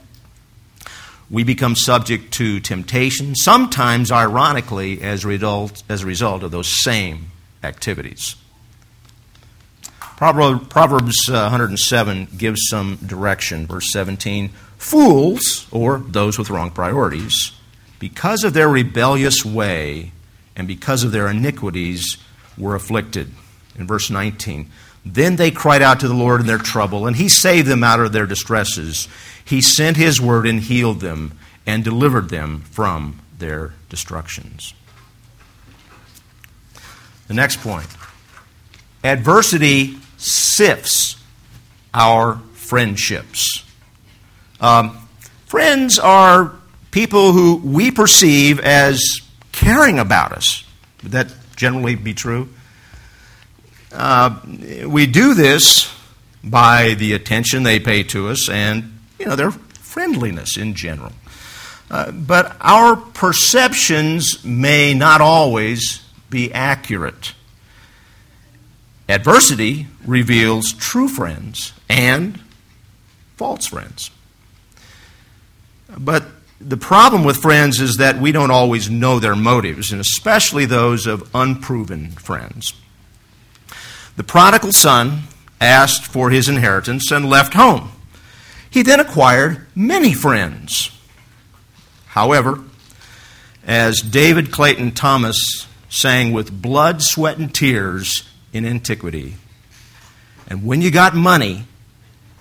we 1.30 1.46
become 1.46 1.74
subject 1.74 2.34
to 2.34 2.60
temptation, 2.60 3.34
sometimes 3.34 4.12
ironically, 4.12 5.02
as 5.02 5.24
a 5.24 5.30
result, 5.30 5.84
as 5.88 6.04
a 6.04 6.06
result 6.06 6.44
of 6.44 6.52
those 6.52 6.84
same 6.84 7.32
activities. 7.64 8.36
Proverbs 10.18 11.30
107 11.30 12.22
uh, 12.22 12.38
gives 12.38 12.68
some 12.70 12.96
direction. 12.98 13.68
Verse 13.68 13.92
17 13.92 14.50
Fools, 14.78 15.68
or 15.72 16.00
those 16.00 16.38
with 16.38 16.50
wrong 16.50 16.72
priorities, 16.72 17.52
because 18.00 18.44
of 18.44 18.54
their 18.54 18.68
rebellious 18.68 19.46
way 19.46 20.12
and 20.56 20.68
because 20.68 21.04
of 21.04 21.12
their 21.12 21.28
iniquities, 21.28 22.18
were 22.58 22.76
afflicted. 22.76 23.32
In 23.78 23.86
verse 23.86 24.10
19, 24.10 24.70
then 25.06 25.36
they 25.36 25.52
cried 25.52 25.84
out 25.84 26.00
to 26.00 26.08
the 26.08 26.14
Lord 26.16 26.42
in 26.42 26.48
their 26.48 26.58
trouble, 26.58 27.06
and 27.06 27.16
He 27.16 27.30
saved 27.30 27.68
them 27.68 27.84
out 27.84 28.00
of 28.00 28.12
their 28.12 28.26
distresses. 28.26 29.08
He 29.46 29.62
sent 29.62 29.98
His 29.98 30.20
word 30.20 30.48
and 30.48 30.60
healed 30.60 31.00
them 31.00 31.38
and 31.68 31.84
delivered 31.84 32.30
them 32.30 32.62
from 32.62 33.20
their 33.38 33.74
destructions. 33.90 34.74
The 37.28 37.36
next 37.36 37.62
point 37.62 37.88
adversity 39.04 40.00
sifts 40.18 41.18
our 41.94 42.38
friendships. 42.54 43.64
Um, 44.60 44.98
friends 45.46 46.00
are 46.00 46.54
people 46.92 47.32
who 47.32 47.58
we 47.58 47.92
perceive 47.92 48.60
as 48.60 49.22
caring 49.52 50.00
about 50.00 50.32
us. 50.34 50.64
Would 51.04 51.12
that 51.14 51.34
generally 51.56 51.96
be 51.96 52.14
true? 52.14 52.50
Uh, 53.92 54.40
we 54.86 55.06
do 55.06 55.34
this 55.34 55.94
by 56.44 56.94
the 56.96 57.14
attention 57.14 57.64
they 57.64 57.80
pay 57.80 58.04
to 58.04 58.28
us 58.30 58.50
and 58.50 59.00
you 59.20 59.26
know 59.26 59.36
their 59.36 59.52
friendliness 59.52 60.58
in 60.58 60.74
general. 60.76 61.12
Uh, 61.90 62.12
but 62.12 62.56
our 62.60 62.96
perceptions 62.96 64.44
may 64.44 64.94
not 64.94 65.22
always 65.22 66.02
be 66.30 66.52
accurate. 66.54 67.34
Adversity 69.10 69.88
reveals 70.06 70.74
true 70.74 71.08
friends 71.08 71.74
and 71.90 72.40
false 73.38 73.68
friends. 73.68 74.12
But 75.98 76.26
the 76.60 76.78
problem 76.78 77.24
with 77.24 77.38
friends 77.38 77.80
is 77.80 77.98
that 77.98 78.20
we 78.20 78.32
don't 78.32 78.52
always 78.52 78.90
know 78.90 79.20
their 79.20 79.36
motives, 79.36 79.92
and 79.92 80.02
especially 80.02 80.66
those 80.66 81.08
of 81.08 81.30
unproven 81.34 82.12
friends. 82.12 82.74
The 84.18 84.24
prodigal 84.24 84.74
son 84.74 85.24
asked 85.62 86.06
for 86.06 86.30
his 86.30 86.50
inheritance 86.50 87.12
and 87.12 87.30
left 87.30 87.54
home. 87.54 87.92
He 88.70 88.82
then 88.82 89.00
acquired 89.00 89.66
many 89.76 90.14
friends. 90.14 90.92
However, 92.08 92.64
as 93.66 94.02
David 94.02 94.52
Clayton 94.52 94.92
Thomas 94.92 95.68
sang 95.90 96.34
with 96.34 96.62
blood, 96.62 97.02
sweat, 97.02 97.38
and 97.38 97.54
tears 97.54 98.28
in 98.54 98.66
antiquity. 98.66 99.36
And 100.48 100.66
when 100.66 100.82
you 100.82 100.92
got 100.92 101.14
money, 101.16 101.66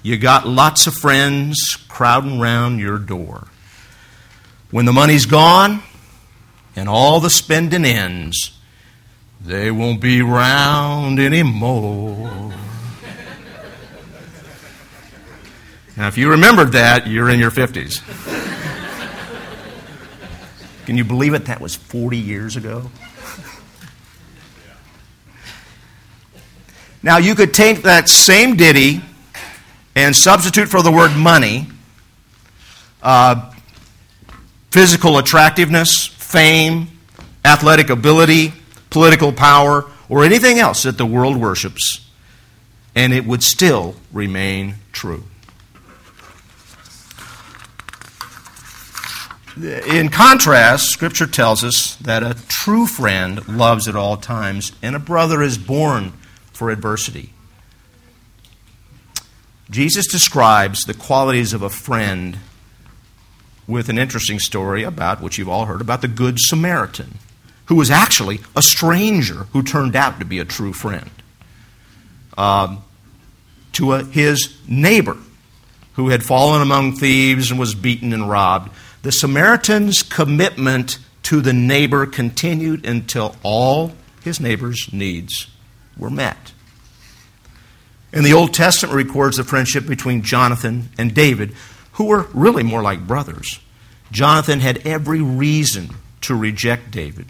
you 0.03 0.17
got 0.17 0.47
lots 0.47 0.87
of 0.87 0.95
friends 0.95 1.77
crowding 1.89 2.41
around 2.41 2.79
your 2.79 2.99
door. 2.99 3.49
When 4.71 4.85
the 4.85 4.93
money's 4.93 5.27
gone 5.27 5.83
and 6.77 6.89
all 6.89 7.21
the 7.21 7.31
spending 7.31 7.85
ends, 7.85 8.57
they 9.41 9.71
won't 9.71 10.01
be 10.01 10.23
round 10.23 11.19
anymore. 11.19 12.53
now, 15.97 16.09
if 16.09 16.17
you 16.17 16.31
remembered 16.31 16.73
that, 16.73 17.07
you're 17.07 17.29
in 17.29 17.39
your 17.39 17.51
50s. 17.51 18.03
Can 20.87 20.97
you 20.97 21.05
believe 21.05 21.35
it? 21.35 21.47
That 21.47 21.61
was 21.61 21.75
40 21.75 22.17
years 22.17 22.55
ago. 22.55 22.91
Now, 27.07 27.19
you 27.19 27.37
could 27.37 27.55
take 27.55 27.83
that 27.83 28.09
same 28.09 28.57
ditty 28.57 29.01
and 29.95 30.15
substitute 30.15 30.69
for 30.69 30.83
the 30.83 30.91
word 30.91 31.17
money 31.17 31.69
uh, 33.01 33.55
physical 34.73 35.17
attractiveness, 35.17 36.09
fame, 36.09 36.89
athletic 37.45 37.91
ability, 37.91 38.53
political 38.91 39.31
power, 39.31 39.85
or 40.09 40.25
anything 40.25 40.59
else 40.59 40.83
that 40.83 40.99
the 40.99 41.07
world 41.07 41.37
worships, 41.37 42.11
and 42.97 43.13
it 43.13 43.25
would 43.25 43.45
still 43.45 43.95
remain 44.13 44.75
true. 44.91 45.23
In 49.63 50.09
contrast, 50.09 50.91
Scripture 50.91 51.29
tells 51.29 51.63
us 51.63 51.95
that 52.01 52.25
a 52.25 52.35
true 52.49 52.89
friend 52.89 53.47
loves 53.47 53.87
at 53.87 53.95
all 53.95 54.17
times, 54.17 54.73
and 54.83 54.97
a 54.97 54.99
brother 54.99 55.41
is 55.41 55.57
born 55.57 56.13
for 56.57 56.71
adversity. 56.71 57.33
Jesus 59.71 60.07
describes 60.07 60.83
the 60.83 60.95
qualities 60.95 61.53
of 61.53 61.63
a 61.63 61.71
friend 61.71 62.39
with 63.67 63.89
an 63.89 63.99
interesting 63.99 64.39
story 64.39 64.83
about, 64.85 65.21
which 65.21 65.39
you've 65.39 65.49
all 65.49 65.67
heard, 65.67 65.81
about 65.81 66.03
the 66.03 66.09
Good 66.09 66.39
Samaritan, 66.39 67.19
who 67.67 67.75
was 67.75 67.91
actually 67.91 68.41
a 68.55 68.63
stranger 68.63 69.47
who 69.53 69.63
turned 69.63 69.97
out 69.97 70.19
to 70.21 70.25
be 70.25 70.39
a 70.39 70.45
true 70.45 70.73
friend. 70.73 71.11
Um, 72.39 72.83
to 73.73 73.93
a, 73.93 74.05
his 74.05 74.57
neighbor, 74.69 75.17
who 75.95 76.09
had 76.11 76.23
fallen 76.23 76.63
among 76.63 76.97
thieves 76.97 77.51
and 77.51 77.59
was 77.59 77.75
beaten 77.75 78.13
and 78.13 78.29
robbed 78.31 78.71
the 79.07 79.13
Samaritan's 79.13 80.03
commitment 80.03 80.99
to 81.23 81.41
the 81.41 81.53
neighbor 81.53 82.07
continued 82.07 82.85
until 82.85 83.37
all 83.45 83.93
his 84.25 84.41
neighbor's 84.41 84.93
needs 84.93 85.47
were 85.97 86.11
met. 86.11 86.53
And 88.13 88.25
the 88.25 88.33
Old 88.33 88.55
Testament 88.55 88.95
records 88.95 89.37
the 89.37 89.45
friendship 89.45 89.87
between 89.87 90.23
Jonathan 90.23 90.91
and 90.97 91.15
David, 91.15 91.53
who 91.93 92.07
were 92.07 92.29
really 92.33 92.63
more 92.63 92.83
like 92.83 93.07
brothers. 93.07 93.61
Jonathan 94.13 94.61
had 94.61 94.87
every 94.87 95.21
reason 95.21 95.91
to 96.23 96.35
reject 96.35 96.91
David. 96.91 97.27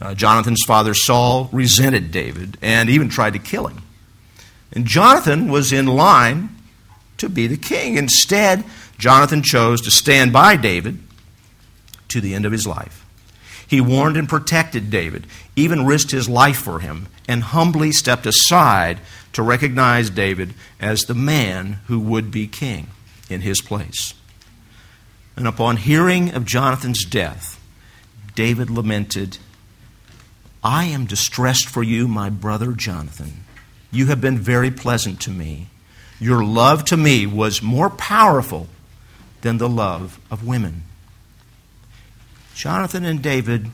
Uh, 0.00 0.14
Jonathan's 0.14 0.62
father 0.66 0.94
Saul 0.94 1.48
resented 1.52 2.10
David 2.10 2.58
and 2.62 2.88
even 2.88 3.08
tried 3.08 3.32
to 3.32 3.38
kill 3.38 3.66
him. 3.66 3.82
And 4.72 4.86
Jonathan 4.86 5.50
was 5.50 5.72
in 5.72 5.86
line 5.86 6.50
to 7.18 7.28
be 7.28 7.46
the 7.46 7.56
king. 7.56 7.96
Instead, 7.96 8.64
Jonathan 8.98 9.42
chose 9.42 9.80
to 9.82 9.90
stand 9.90 10.32
by 10.32 10.56
David 10.56 10.98
to 12.08 12.20
the 12.20 12.34
end 12.34 12.44
of 12.44 12.52
his 12.52 12.66
life. 12.66 13.04
He 13.68 13.82
warned 13.82 14.16
and 14.16 14.28
protected 14.28 14.90
David, 14.90 15.26
even 15.54 15.86
risked 15.86 16.10
his 16.10 16.28
life 16.28 16.56
for 16.56 16.80
him, 16.80 17.06
and 17.28 17.42
humbly 17.42 17.92
stepped 17.92 18.24
aside 18.24 18.98
to 19.34 19.42
recognize 19.42 20.08
David 20.08 20.54
as 20.80 21.02
the 21.02 21.14
man 21.14 21.80
who 21.86 22.00
would 22.00 22.30
be 22.30 22.46
king 22.46 22.88
in 23.28 23.42
his 23.42 23.60
place. 23.60 24.14
And 25.36 25.46
upon 25.46 25.76
hearing 25.76 26.34
of 26.34 26.46
Jonathan's 26.46 27.04
death, 27.04 27.60
David 28.34 28.70
lamented, 28.70 29.36
I 30.64 30.86
am 30.86 31.04
distressed 31.04 31.68
for 31.68 31.82
you, 31.82 32.08
my 32.08 32.30
brother 32.30 32.72
Jonathan. 32.72 33.44
You 33.90 34.06
have 34.06 34.20
been 34.20 34.38
very 34.38 34.70
pleasant 34.70 35.20
to 35.22 35.30
me. 35.30 35.66
Your 36.18 36.42
love 36.42 36.84
to 36.86 36.96
me 36.96 37.26
was 37.26 37.62
more 37.62 37.90
powerful 37.90 38.66
than 39.42 39.58
the 39.58 39.68
love 39.68 40.18
of 40.30 40.46
women. 40.46 40.84
Jonathan 42.58 43.04
and 43.04 43.22
David 43.22 43.70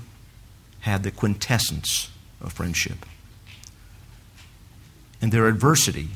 had 0.80 1.04
the 1.04 1.10
quintessence 1.10 2.10
of 2.42 2.52
friendship. 2.52 3.06
And 5.22 5.32
their 5.32 5.48
adversity 5.48 6.08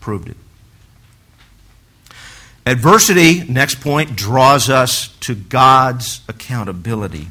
proved 0.00 0.30
it. 0.30 0.36
Adversity, 2.64 3.44
next 3.44 3.82
point, 3.82 4.16
draws 4.16 4.70
us 4.70 5.08
to 5.20 5.34
God's 5.34 6.22
accountability. 6.26 7.28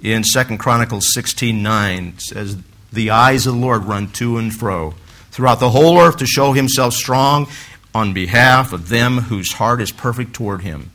In 0.00 0.22
2 0.22 0.58
Chronicles 0.58 1.12
16:9 1.12 2.14
it 2.14 2.22
says, 2.22 2.58
"The 2.92 3.10
eyes 3.10 3.48
of 3.48 3.54
the 3.54 3.60
Lord 3.60 3.84
run 3.86 4.12
to 4.12 4.38
and 4.38 4.54
fro 4.54 4.94
throughout 5.32 5.58
the 5.58 5.70
whole 5.70 5.98
earth 5.98 6.18
to 6.18 6.26
show 6.26 6.52
himself 6.52 6.94
strong 6.94 7.48
on 7.92 8.12
behalf 8.12 8.72
of 8.72 8.90
them 8.90 9.22
whose 9.22 9.54
heart 9.54 9.80
is 9.80 9.90
perfect 9.90 10.34
toward 10.34 10.62
him. 10.62 10.92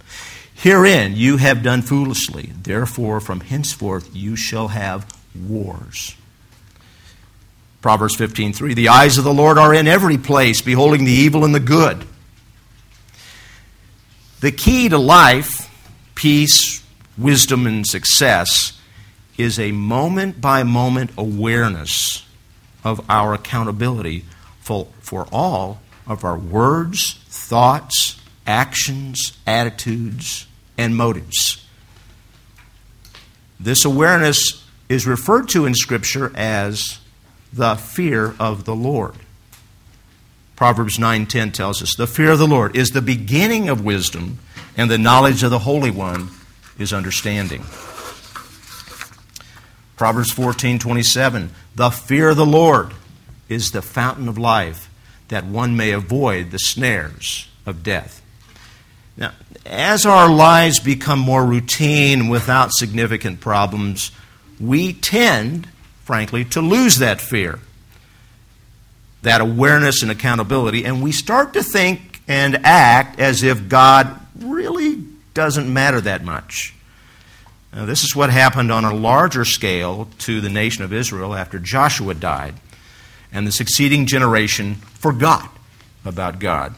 Herein 0.62 1.16
you 1.16 1.38
have 1.38 1.64
done 1.64 1.82
foolishly, 1.82 2.52
therefore 2.62 3.20
from 3.20 3.40
henceforth 3.40 4.16
you 4.16 4.36
shall 4.36 4.68
have 4.68 5.12
wars. 5.34 6.16
Proverbs 7.82 8.16
15:3 8.16 8.76
The 8.76 8.90
eyes 8.90 9.18
of 9.18 9.24
the 9.24 9.34
Lord 9.34 9.58
are 9.58 9.74
in 9.74 9.88
every 9.88 10.20
place, 10.20 10.62
beholding 10.62 11.04
the 11.04 11.12
evil 11.12 11.44
and 11.44 11.56
the 11.56 11.60
good. 11.60 12.06
The 14.42 14.52
key 14.52 14.88
to 14.90 15.00
life, 15.00 15.68
peace, 16.14 16.84
wisdom, 17.18 17.66
and 17.66 17.84
success 17.88 18.74
is 19.40 19.58
a 19.58 19.72
moment 19.72 20.42
by 20.42 20.62
moment 20.62 21.10
awareness 21.18 22.24
of 22.84 23.04
our 23.10 23.34
accountability 23.34 24.26
for, 24.60 24.90
for 25.00 25.28
all 25.32 25.82
of 26.06 26.24
our 26.24 26.38
words, 26.38 27.16
thoughts, 27.30 28.22
actions, 28.46 29.36
attitudes, 29.48 30.46
and 30.82 30.96
motives. 30.96 31.64
This 33.60 33.86
awareness 33.86 34.64
is 34.90 35.06
referred 35.06 35.48
to 35.50 35.66
in 35.66 35.76
Scripture 35.76 36.32
as 36.36 37.00
the 37.54 37.76
fear 37.76 38.36
of 38.40 38.66
the 38.66 38.76
Lord. 38.76 39.16
Proverbs 40.56 40.98
9:10 40.98 41.52
tells 41.52 41.82
us, 41.82 41.96
"The 41.96 42.08
fear 42.08 42.32
of 42.32 42.40
the 42.40 42.48
Lord 42.48 42.76
is 42.76 42.90
the 42.90 43.02
beginning 43.02 43.70
of 43.70 43.82
wisdom, 43.82 44.40
and 44.76 44.90
the 44.90 44.98
knowledge 44.98 45.44
of 45.44 45.52
the 45.52 45.60
Holy 45.60 45.92
One 45.92 46.32
is 46.78 46.92
understanding." 46.92 47.64
Proverbs 49.96 50.32
14:27, 50.32 51.52
"The 51.76 51.92
fear 51.92 52.30
of 52.30 52.38
the 52.38 52.46
Lord 52.46 52.94
is 53.50 53.70
the 53.70 53.82
fountain 53.82 54.28
of 54.28 54.38
life, 54.38 54.90
that 55.28 55.46
one 55.46 55.78
may 55.78 55.92
avoid 55.92 56.50
the 56.52 56.60
snares 56.60 57.46
of 57.66 57.84
death. 57.84 58.22
Now, 59.16 59.32
as 59.66 60.06
our 60.06 60.30
lives 60.30 60.80
become 60.80 61.20
more 61.20 61.46
routine 61.46 62.30
without 62.30 62.72
significant 62.74 63.40
problems, 63.40 64.12
we 64.60 64.94
tend, 64.94 65.68
frankly, 66.04 66.46
to 66.46 66.62
lose 66.62 66.98
that 66.98 67.22
fear, 67.22 67.60
that 69.22 69.42
awareness 69.42 70.02
and 70.02 70.12
accountability, 70.12 70.86
and 70.86 71.04
we 71.04 71.12
start 71.12 71.54
to 71.54 71.64
think 71.64 72.22
and 72.28 72.66
act 72.66 73.20
as 73.20 73.44
if 73.44 73.68
God 73.68 74.20
really 74.40 75.04
doesn't 75.34 75.72
matter 75.72 76.02
that 76.02 76.24
much. 76.24 76.74
Now, 77.74 77.86
this 77.86 78.04
is 78.04 78.16
what 78.16 78.30
happened 78.30 78.72
on 78.72 78.84
a 78.84 78.94
larger 78.94 79.46
scale 79.46 80.10
to 80.20 80.42
the 80.42 80.50
nation 80.50 80.84
of 80.84 80.92
Israel 80.92 81.34
after 81.34 81.58
Joshua 81.58 82.14
died 82.14 82.56
and 83.32 83.48
the 83.48 83.52
succeeding 83.52 84.06
generation 84.06 84.76
forgot 84.76 85.50
about 86.04 86.40
God. 86.40 86.76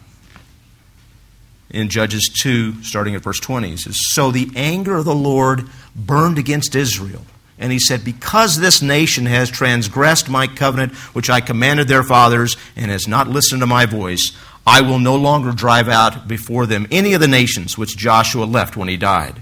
In 1.74 1.90
Judges 1.90 2.30
2, 2.40 2.84
starting 2.84 3.16
at 3.16 3.24
verse 3.24 3.40
20, 3.40 3.74
it 3.74 3.80
says, 3.80 4.00
So 4.10 4.30
the 4.32 4.52
anger 4.56 4.96
of 4.96 5.06
the 5.06 5.16
Lord 5.16 5.68
burned 5.96 6.38
against 6.38 6.76
Israel. 6.76 7.26
And 7.58 7.72
he 7.72 7.80
said, 7.80 8.06
Because 8.06 8.58
this 8.58 8.82
nation 8.82 9.26
has 9.26 9.50
transgressed 9.50 10.30
my 10.30 10.46
covenant, 10.48 10.94
which 11.16 11.32
I 11.32 11.42
commanded 11.42 11.88
their 11.88 12.04
fathers, 12.04 12.58
and 12.76 12.92
has 12.92 13.08
not 13.08 13.28
listened 13.28 13.62
to 13.62 13.68
my 13.68 13.88
voice, 13.88 14.38
I 14.66 14.82
will 14.82 15.00
no 15.00 15.16
longer 15.16 15.52
drive 15.52 15.90
out 15.90 16.28
before 16.28 16.66
them 16.68 16.88
any 16.92 17.14
of 17.14 17.22
the 17.22 17.28
nations 17.28 17.78
which 17.78 17.98
Joshua 17.98 18.46
left 18.46 18.78
when 18.78 18.88
he 18.88 18.98
died 18.98 19.42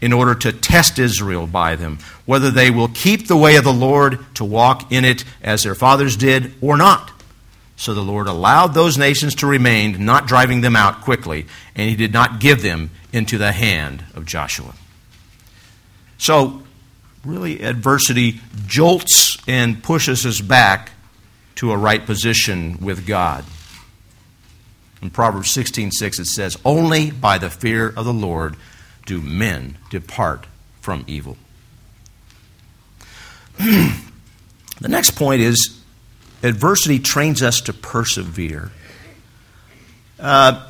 in 0.00 0.12
order 0.12 0.34
to 0.34 0.52
test 0.52 0.98
Israel 0.98 1.46
by 1.46 1.76
them, 1.76 1.98
whether 2.26 2.50
they 2.50 2.70
will 2.70 2.88
keep 2.88 3.26
the 3.26 3.36
way 3.36 3.56
of 3.56 3.64
the 3.64 3.72
Lord 3.72 4.18
to 4.34 4.44
walk 4.44 4.92
in 4.92 5.04
it 5.04 5.24
as 5.42 5.62
their 5.62 5.74
fathers 5.74 6.16
did 6.16 6.52
or 6.60 6.76
not. 6.76 7.10
So 7.80 7.94
the 7.94 8.02
Lord 8.02 8.26
allowed 8.26 8.74
those 8.74 8.98
nations 8.98 9.36
to 9.36 9.46
remain, 9.46 10.04
not 10.04 10.26
driving 10.26 10.60
them 10.60 10.76
out 10.76 11.00
quickly, 11.00 11.46
and 11.74 11.88
he 11.88 11.96
did 11.96 12.12
not 12.12 12.38
give 12.38 12.60
them 12.60 12.90
into 13.10 13.38
the 13.38 13.52
hand 13.52 14.04
of 14.14 14.26
Joshua. 14.26 14.74
So, 16.18 16.62
really, 17.24 17.62
adversity 17.62 18.38
jolts 18.66 19.38
and 19.48 19.82
pushes 19.82 20.26
us 20.26 20.42
back 20.42 20.90
to 21.54 21.72
a 21.72 21.76
right 21.78 22.04
position 22.04 22.76
with 22.82 23.06
God. 23.06 23.46
In 25.00 25.08
Proverbs 25.08 25.50
16:6 25.50 26.18
it 26.18 26.26
says, 26.26 26.58
"Only 26.66 27.10
by 27.10 27.38
the 27.38 27.48
fear 27.48 27.88
of 27.88 28.04
the 28.04 28.12
Lord 28.12 28.56
do 29.06 29.22
men 29.22 29.78
depart 29.88 30.46
from 30.82 31.02
evil. 31.06 31.38
the 33.58 33.94
next 34.82 35.12
point 35.12 35.40
is 35.40 35.79
adversity 36.42 36.98
trains 36.98 37.42
us 37.42 37.60
to 37.62 37.72
persevere. 37.72 38.70
Uh, 40.18 40.66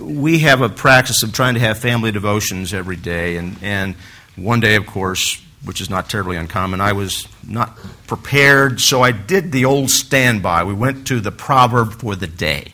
we 0.00 0.40
have 0.40 0.60
a 0.60 0.68
practice 0.68 1.22
of 1.22 1.32
trying 1.32 1.54
to 1.54 1.60
have 1.60 1.78
family 1.78 2.12
devotions 2.12 2.72
every 2.72 2.96
day, 2.96 3.36
and, 3.36 3.56
and 3.62 3.94
one 4.36 4.60
day, 4.60 4.76
of 4.76 4.86
course, 4.86 5.42
which 5.64 5.80
is 5.80 5.90
not 5.90 6.08
terribly 6.08 6.36
uncommon. 6.36 6.80
I 6.80 6.92
was 6.92 7.26
not 7.46 7.76
prepared, 8.06 8.80
so 8.80 9.02
I 9.02 9.10
did 9.10 9.50
the 9.50 9.64
old 9.64 9.90
standby. 9.90 10.64
We 10.64 10.74
went 10.74 11.08
to 11.08 11.20
the 11.20 11.32
proverb 11.32 11.94
for 11.94 12.14
the 12.14 12.28
day, 12.28 12.72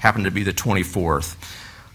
happened 0.00 0.24
to 0.24 0.30
be 0.30 0.42
the 0.42 0.52
24th. 0.52 1.36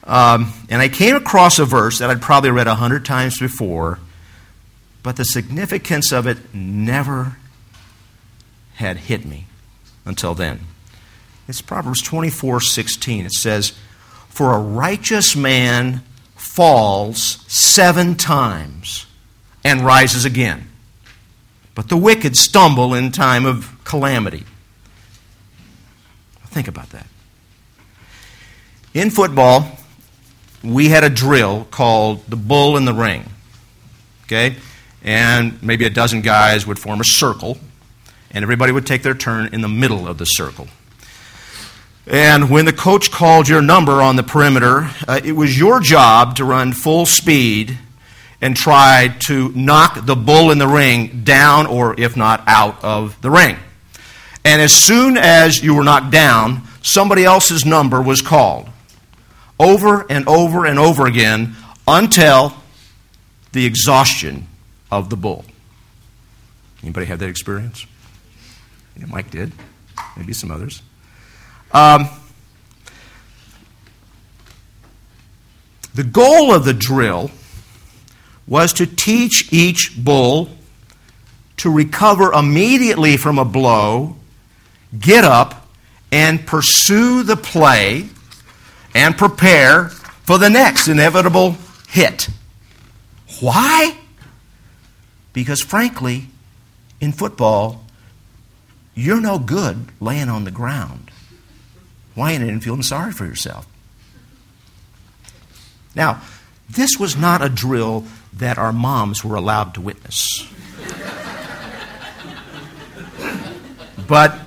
Um, 0.06 0.54
and 0.70 0.82
I 0.82 0.88
came 0.88 1.18
across 1.18 1.60
a 1.60 1.66
verse 1.66 2.00
that 2.00 2.10
I'd 2.10 2.22
probably 2.22 2.52
read 2.52 2.68
a 2.68 2.76
hundred 2.76 3.04
times 3.04 3.38
before, 3.38 4.00
but 5.04 5.18
the 5.18 5.26
significance 5.26 6.14
of 6.14 6.28
it 6.28 6.38
never 6.54 7.36
had 8.76 8.98
hit 8.98 9.26
me 9.26 9.47
until 10.08 10.34
then. 10.34 10.62
It's 11.48 11.62
Proverbs 11.62 12.02
24 12.02 12.62
16. 12.62 13.26
It 13.26 13.34
says, 13.34 13.74
For 14.30 14.54
a 14.54 14.60
righteous 14.60 15.36
man 15.36 16.02
falls 16.36 17.46
seven 17.48 18.16
times 18.16 19.06
and 19.64 19.82
rises 19.82 20.26
again. 20.26 20.70
But 21.76 21.90
the 21.90 21.98
wicked 21.98 22.36
stumble 22.36 22.94
in 22.94 23.12
time 23.12 23.46
of 23.46 23.78
calamity. 23.84 24.44
Think 26.48 26.68
about 26.68 26.90
that. 26.90 27.06
In 28.94 29.12
football, 29.12 29.78
we 30.64 30.90
had 30.90 31.04
a 31.04 31.10
drill 31.10 31.68
called 31.70 32.26
the 32.28 32.36
bull 32.36 32.78
in 32.78 32.86
the 32.86 32.94
ring. 32.94 33.26
Okay? 34.24 34.56
And 35.04 35.62
maybe 35.62 35.86
a 35.86 35.90
dozen 35.90 36.22
guys 36.22 36.66
would 36.66 36.80
form 36.80 37.00
a 37.00 37.06
circle, 37.06 37.60
and 38.32 38.44
everybody 38.44 38.72
would 38.72 38.86
take 38.86 39.04
their 39.04 39.14
turn 39.14 39.54
in 39.54 39.62
the 39.62 39.68
middle 39.68 40.08
of 40.08 40.18
the 40.18 40.26
circle. 40.26 40.68
And 42.06 42.50
when 42.50 42.66
the 42.66 42.74
coach 42.74 43.12
called 43.12 43.50
your 43.50 43.62
number 43.62 44.02
on 44.02 44.16
the 44.16 44.24
perimeter, 44.24 44.90
uh, 45.08 45.20
it 45.24 45.34
was 45.34 45.60
your 45.60 45.82
job 45.82 46.38
to 46.38 46.46
run 46.46 46.72
full 46.72 47.06
speed 47.06 47.78
and 48.42 48.56
try 48.56 49.16
to 49.28 49.50
knock 49.50 50.06
the 50.06 50.16
bull 50.16 50.52
in 50.52 50.58
the 50.58 50.68
ring 50.68 51.24
down 51.24 51.66
or, 51.66 52.00
if 52.00 52.16
not, 52.16 52.44
out 52.48 52.84
of 52.84 53.20
the 53.22 53.30
ring. 53.30 53.58
And 54.46 54.62
as 54.62 54.74
soon 54.74 55.18
as 55.18 55.62
you 55.62 55.76
were 55.76 55.84
knocked 55.84 56.12
down, 56.12 56.62
somebody 56.82 57.26
else's 57.26 57.66
number 57.66 58.02
was 58.02 58.22
called 58.22 58.70
over 59.60 60.06
and 60.10 60.28
over 60.28 60.66
and 60.66 60.80
over 60.80 61.08
again 61.08 61.56
until 61.88 62.54
the 63.52 63.66
exhaustion 63.66 64.48
of 64.92 65.10
the 65.10 65.18
bull. 65.18 65.44
Anybody 66.84 67.08
have 67.08 67.20
that 67.20 67.30
experience? 67.30 67.86
Yeah, 68.98 69.06
Mike 69.08 69.30
did. 69.30 69.52
Maybe 70.16 70.34
some 70.34 70.52
others. 70.52 70.82
Um, 71.72 72.08
the 75.94 76.04
goal 76.04 76.54
of 76.54 76.66
the 76.66 76.74
drill 76.74 77.32
was 78.48 78.74
to 78.74 78.86
teach 78.86 79.52
each 79.52 79.94
bull 79.98 80.50
to 81.58 81.70
recover 81.70 82.32
immediately 82.32 83.18
from 83.18 83.38
a 83.38 83.46
blow, 83.46 84.16
get 84.98 85.24
up, 85.24 85.68
and 86.12 86.46
pursue 86.46 87.24
the 87.24 87.36
play 87.36 88.08
and 88.96 89.18
prepare 89.18 89.90
for 89.90 90.38
the 90.38 90.50
next 90.50 90.88
inevitable 90.88 91.58
hit. 91.90 92.30
Why? 93.42 93.98
Because, 95.34 95.62
frankly, 95.62 96.28
in 97.02 97.12
football, 97.12 97.87
you're 98.98 99.22
no 99.22 99.38
good 99.38 99.86
laying 100.02 100.28
on 100.28 100.44
the 100.44 100.52
ground. 100.52 101.12
Why 102.16 102.32
ain't 102.32 102.44
you 102.44 102.60
feeling 102.60 102.82
sorry 102.82 103.12
for 103.12 103.26
yourself? 103.26 103.68
Now, 105.94 106.22
this 106.68 106.98
was 107.00 107.16
not 107.16 107.44
a 107.44 107.50
drill 107.50 108.06
that 108.34 108.58
our 108.58 108.74
moms 108.74 109.24
were 109.24 109.36
allowed 109.36 109.76
to 109.76 109.82
witness. 109.82 110.52
but 114.08 114.40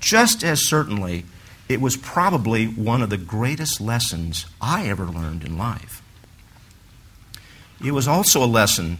just 0.00 0.42
as 0.42 0.66
certainly, 0.66 1.26
it 1.68 1.82
was 1.82 1.98
probably 1.98 2.66
one 2.66 3.02
of 3.02 3.10
the 3.10 3.18
greatest 3.18 3.78
lessons 3.78 4.46
I 4.60 4.88
ever 4.88 5.04
learned 5.04 5.44
in 5.44 5.58
life. 5.58 6.02
It 7.84 7.92
was 7.92 8.08
also 8.08 8.42
a 8.42 8.46
lesson 8.46 8.98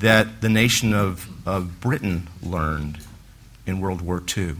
that 0.00 0.40
the 0.40 0.48
nation 0.48 0.92
of, 0.92 1.28
of 1.46 1.80
Britain 1.80 2.28
learned 2.42 2.98
in 3.66 3.80
World 3.80 4.00
War 4.00 4.22
II. 4.36 4.56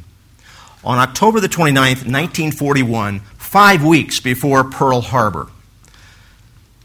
On 0.85 0.99
October 0.99 1.41
the 1.41 1.49
29th, 1.49 2.07
1941, 2.07 3.21
five 3.37 3.85
weeks 3.85 4.21
before 4.21 4.65
Pearl 4.65 5.01
Harbor, 5.01 5.49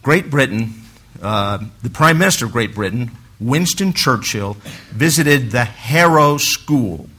Great 0.01 0.29
Britain, 0.29 0.73
uh, 1.21 1.59
the 1.81 1.89
Prime 1.89 2.17
Minister 2.17 2.45
of 2.45 2.51
Great 2.51 2.75
Britain, 2.75 3.11
Winston 3.39 3.93
Churchill, 3.93 4.57
visited 4.91 5.51
the 5.51 5.63
Harrow 5.63 6.37
School 6.37 7.09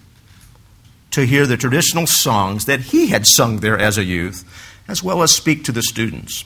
to 1.11 1.25
hear 1.25 1.47
the 1.47 1.57
traditional 1.57 2.07
songs 2.07 2.67
that 2.67 2.81
he 2.81 3.09
had 3.09 3.27
sung 3.27 3.61
there 3.61 3.79
as 3.79 3.97
a 3.97 4.05
youth, 4.05 4.45
as 4.87 5.03
well 5.03 5.23
as 5.23 5.33
speak 5.35 5.65
to 5.65 5.73
the 5.73 5.83
students. 5.83 6.45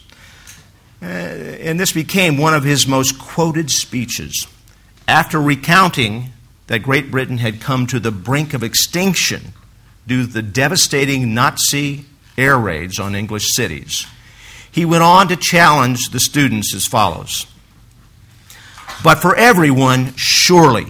Uh, 1.02 1.06
and 1.06 1.80
this 1.80 1.92
became 1.92 2.36
one 2.36 2.54
of 2.54 2.62
his 2.62 2.86
most 2.86 3.18
quoted 3.18 3.70
speeches. 3.70 4.46
After 5.10 5.40
recounting 5.40 6.30
that 6.68 6.84
Great 6.84 7.10
Britain 7.10 7.38
had 7.38 7.60
come 7.60 7.88
to 7.88 7.98
the 7.98 8.12
brink 8.12 8.54
of 8.54 8.62
extinction 8.62 9.54
due 10.06 10.24
to 10.24 10.32
the 10.32 10.40
devastating 10.40 11.34
Nazi 11.34 12.04
air 12.38 12.56
raids 12.56 13.00
on 13.00 13.16
English 13.16 13.48
cities, 13.48 14.06
he 14.70 14.84
went 14.84 15.02
on 15.02 15.26
to 15.26 15.34
challenge 15.34 16.10
the 16.12 16.20
students 16.20 16.72
as 16.76 16.86
follows 16.86 17.46
But 19.02 19.16
for 19.16 19.34
everyone, 19.34 20.12
surely, 20.14 20.86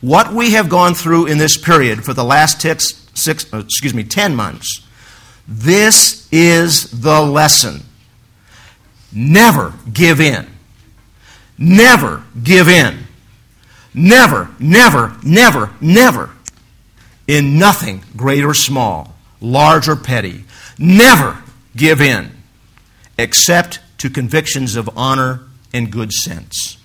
what 0.00 0.32
we 0.32 0.52
have 0.52 0.68
gone 0.68 0.94
through 0.94 1.26
in 1.26 1.38
this 1.38 1.56
period 1.56 2.04
for 2.04 2.14
the 2.14 2.22
last 2.22 2.60
six, 2.60 3.04
six, 3.14 3.52
uh, 3.52 3.58
excuse 3.58 3.94
me, 3.94 4.04
10 4.04 4.36
months, 4.36 4.86
this 5.48 6.28
is 6.30 6.88
the 7.00 7.20
lesson. 7.20 7.80
Never 9.12 9.74
give 9.92 10.20
in. 10.20 10.46
Never 11.58 12.22
give 12.44 12.68
in. 12.68 13.05
Never, 13.96 14.50
never, 14.58 15.16
never, 15.24 15.72
never. 15.80 16.30
In 17.26 17.58
nothing, 17.58 18.04
great 18.14 18.44
or 18.44 18.52
small, 18.52 19.14
large 19.40 19.88
or 19.88 19.96
petty. 19.96 20.44
Never 20.78 21.42
give 21.74 22.02
in 22.02 22.30
except 23.18 23.80
to 23.98 24.10
convictions 24.10 24.76
of 24.76 24.90
honor 24.94 25.40
and 25.72 25.90
good 25.90 26.12
sense. 26.12 26.76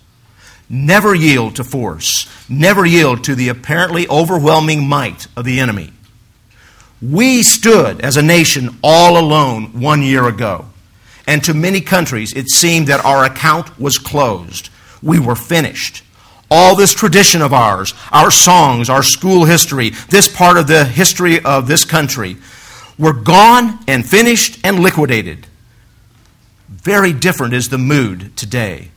Never 0.69 1.13
yield 1.13 1.57
to 1.57 1.65
force. 1.65 2.29
Never 2.47 2.85
yield 2.85 3.25
to 3.25 3.35
the 3.35 3.49
apparently 3.49 4.07
overwhelming 4.07 4.87
might 4.87 5.27
of 5.35 5.43
the 5.43 5.59
enemy. 5.59 5.91
We 7.01 7.43
stood 7.43 7.99
as 7.99 8.15
a 8.15 8.21
nation 8.21 8.77
all 8.81 9.17
alone 9.17 9.81
one 9.81 10.01
year 10.01 10.27
ago. 10.27 10.67
And 11.27 11.43
to 11.43 11.53
many 11.53 11.81
countries, 11.81 12.31
it 12.33 12.49
seemed 12.49 12.87
that 12.87 13.03
our 13.03 13.25
account 13.25 13.77
was 13.77 13.97
closed. 13.97 14.69
We 15.01 15.19
were 15.19 15.35
finished. 15.35 16.03
All 16.53 16.75
this 16.75 16.93
tradition 16.93 17.41
of 17.41 17.53
ours, 17.53 17.93
our 18.11 18.29
songs, 18.29 18.89
our 18.89 19.03
school 19.03 19.45
history, 19.45 19.91
this 20.09 20.27
part 20.27 20.57
of 20.57 20.67
the 20.67 20.83
history 20.83 21.39
of 21.39 21.67
this 21.67 21.85
country, 21.85 22.35
were 22.99 23.13
gone 23.13 23.79
and 23.87 24.07
finished 24.07 24.59
and 24.63 24.79
liquidated. 24.79 25.47
Very 26.67 27.13
different 27.13 27.53
is 27.53 27.69
the 27.69 27.77
mood 27.77 28.35
today. 28.35 28.91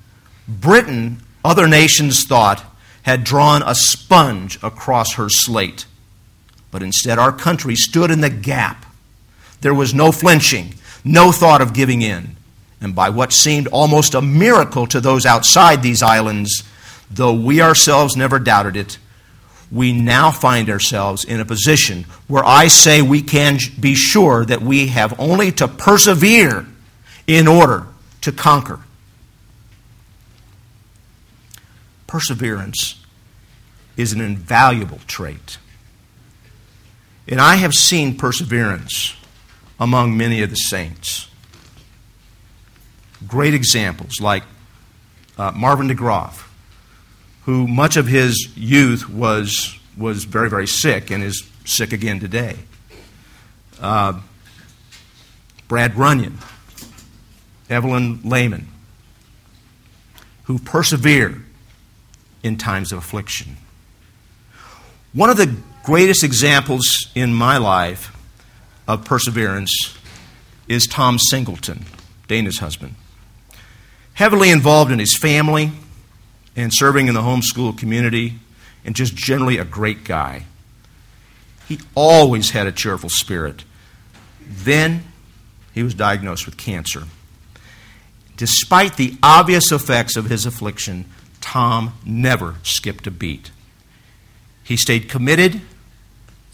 Britain, 0.49 1.21
other 1.45 1.69
nations 1.69 2.25
thought, 2.25 2.65
had 3.03 3.23
drawn 3.23 3.63
a 3.63 3.75
sponge 3.75 4.59
across 4.63 5.15
her 5.15 5.29
slate. 5.29 5.87
But 6.73 6.83
instead, 6.83 7.19
our 7.21 7.33
country 7.33 7.77
stood 7.77 8.11
in 8.11 8.21
the 8.21 8.31
gap. 8.31 8.85
There 9.61 9.75
was 9.75 9.95
no 9.95 10.11
flinching, 10.11 10.75
no 11.05 11.31
thought 11.31 11.61
of 11.61 11.73
giving 11.73 12.03
in. 12.03 12.37
And 12.81 12.95
by 12.95 13.11
what 13.11 13.33
seemed 13.33 13.69
almost 13.69 14.15
a 14.15 14.21
miracle 14.21 14.87
to 14.89 15.01
those 15.01 15.25
outside 15.25 15.83
these 15.83 16.03
islands, 16.03 16.65
though 17.11 17.35
we 17.35 17.61
ourselves 17.61 18.17
never 18.17 18.39
doubted 18.39 18.77
it, 18.77 18.99
we 19.71 19.93
now 19.93 20.31
find 20.31 20.71
ourselves 20.71 21.25
in 21.25 21.41
a 21.41 21.45
position 21.45 22.05
where 22.29 22.45
I 22.45 22.69
say 22.69 23.03
we 23.03 23.23
can 23.23 23.59
be 23.79 23.95
sure 23.95 24.45
that 24.45 24.63
we 24.63 24.89
have 24.89 25.19
only 25.19 25.51
to 25.53 25.67
persevere 25.67 26.67
in 27.27 27.49
order 27.49 27.87
to 28.21 28.33
conquer. 28.33 28.81
Perseverance 32.07 33.03
is 33.97 34.13
an 34.13 34.21
invaluable 34.21 35.01
trait. 35.07 35.59
And 37.27 37.41
I 37.41 37.57
have 37.57 37.75
seen 37.75 38.17
perseverance 38.17 39.17
among 39.81 40.17
many 40.17 40.43
of 40.43 40.51
the 40.51 40.57
saints. 40.57 41.29
Great 43.27 43.55
examples 43.55 44.21
like 44.21 44.45
uh, 45.39 45.51
Marvin 45.53 45.89
de 45.89 45.95
who 47.45 47.67
much 47.67 47.97
of 47.97 48.07
his 48.07 48.49
youth 48.57 49.09
was, 49.09 49.79
was 49.97 50.25
very, 50.25 50.49
very 50.49 50.67
sick 50.67 51.11
and 51.11 51.23
is 51.23 51.49
sick 51.65 51.93
again 51.93 52.21
today. 52.21 52.57
Uh, 53.81 54.21
Brad 55.69 55.95
Runyon, 55.97 56.39
Evelyn 57.69 58.21
Lehman, 58.25 58.69
who 60.45 60.59
persevere 60.59 61.43
in 62.43 62.57
times 62.57 62.93
of 62.93 62.99
affliction. 62.99 63.57
One 65.13 65.31
of 65.31 65.37
the 65.37 65.57
greatest 65.83 66.25
examples 66.25 67.11
in 67.15 67.35
my 67.35 67.59
life 67.59 68.11
of 68.89 69.05
perseverance 69.05 69.97
is 70.69 70.87
Tom 70.87 71.19
Singleton, 71.19 71.85
Dana's 72.27 72.59
husband. 72.59 72.95
Heavily 74.15 74.51
involved 74.51 74.91
in 74.93 74.99
his 74.99 75.17
family 75.17 75.73
and 76.57 76.73
serving 76.73 77.09
in 77.09 77.15
the 77.15 77.23
homeschool 77.23 77.77
community, 77.77 78.35
and 78.85 78.95
just 78.95 79.15
generally 79.15 79.59
a 79.59 79.65
great 79.65 80.05
guy. 80.05 80.45
He 81.67 81.81
always 81.95 82.51
had 82.51 82.67
a 82.67 82.73
cheerful 82.73 83.09
spirit. 83.09 83.65
Then 84.41 85.05
he 85.73 85.83
was 85.83 85.95
diagnosed 85.95 86.47
with 86.47 86.57
cancer. 86.57 87.05
Despite 88.37 88.97
the 88.97 89.17
obvious 89.23 89.73
effects 89.73 90.17
of 90.17 90.27
his 90.27 90.45
affliction, 90.45 91.07
Tom 91.41 91.95
never 92.05 92.57
skipped 92.63 93.07
a 93.07 93.11
beat. 93.11 93.51
He 94.63 94.77
stayed 94.77 95.09
committed 95.09 95.61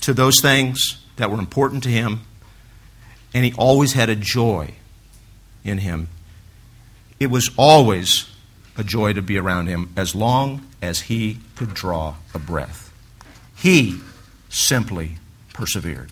to 0.03 0.15
those 0.15 0.41
things 0.41 1.05
that 1.17 1.31
were 1.31 1.39
important 1.39 1.83
to 1.85 1.89
him, 1.89 2.21
and 3.35 3.45
he 3.45 3.53
always 3.55 3.93
had 3.93 4.09
a 4.09 4.17
joy 4.17 4.75
in 5.65 5.79
him. 5.79 6.09
It 7.19 7.31
was 7.31 7.51
always 7.57 8.30
a 8.81 8.85
joy 8.85 9.13
to 9.13 9.21
be 9.21 9.39
around 9.39 9.67
him 9.67 9.93
as 9.95 10.15
long 10.15 10.67
as 10.81 11.03
he 11.03 11.37
could 11.55 11.75
draw 11.75 12.17
a 12.35 12.39
breath. 12.39 12.91
He 13.55 14.01
simply 14.49 15.19
persevered. 15.53 16.11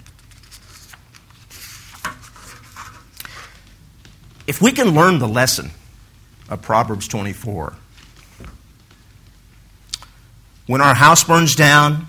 If 4.47 4.61
we 4.61 4.71
can 4.71 4.91
learn 4.95 5.19
the 5.19 5.29
lesson 5.29 5.71
of 6.51 6.61
Proverbs 6.61 7.09
24, 7.09 7.75
when 10.67 10.83
our 10.83 10.95
house 10.95 11.25
burns 11.25 11.55
down, 11.55 12.07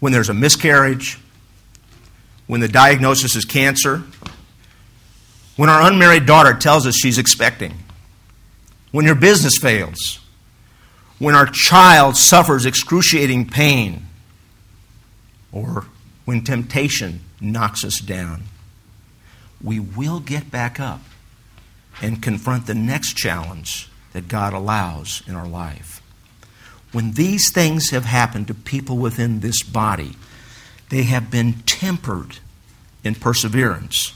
when 0.00 0.12
there's 0.12 0.28
a 0.28 0.34
miscarriage, 0.34 1.18
when 2.48 2.60
the 2.60 2.68
diagnosis 2.68 3.36
is 3.36 3.44
cancer, 3.44 4.02
when 5.56 5.68
our 5.68 5.82
unmarried 5.82 6.26
daughter 6.26 6.54
tells 6.54 6.86
us 6.86 6.96
she's 6.96 7.18
expecting, 7.18 7.74
when 8.90 9.04
your 9.04 9.14
business 9.14 9.58
fails, 9.60 10.20
when 11.18 11.34
our 11.34 11.46
child 11.46 12.16
suffers 12.16 12.66
excruciating 12.66 13.48
pain, 13.48 14.06
or 15.52 15.86
when 16.24 16.42
temptation 16.42 17.20
knocks 17.40 17.84
us 17.84 18.00
down 18.00 18.42
we 19.62 19.78
will 19.78 20.20
get 20.20 20.50
back 20.50 20.80
up 20.80 21.00
and 22.00 22.22
confront 22.22 22.66
the 22.66 22.74
next 22.74 23.16
challenge 23.16 23.90
that 24.12 24.28
God 24.28 24.52
allows 24.52 25.22
in 25.26 25.34
our 25.34 25.46
life. 25.46 26.02
When 26.92 27.12
these 27.12 27.52
things 27.52 27.90
have 27.90 28.04
happened 28.04 28.48
to 28.48 28.54
people 28.54 28.96
within 28.96 29.40
this 29.40 29.62
body, 29.62 30.16
they 30.88 31.04
have 31.04 31.30
been 31.30 31.54
tempered 31.66 32.38
in 33.04 33.14
perseverance 33.14 34.14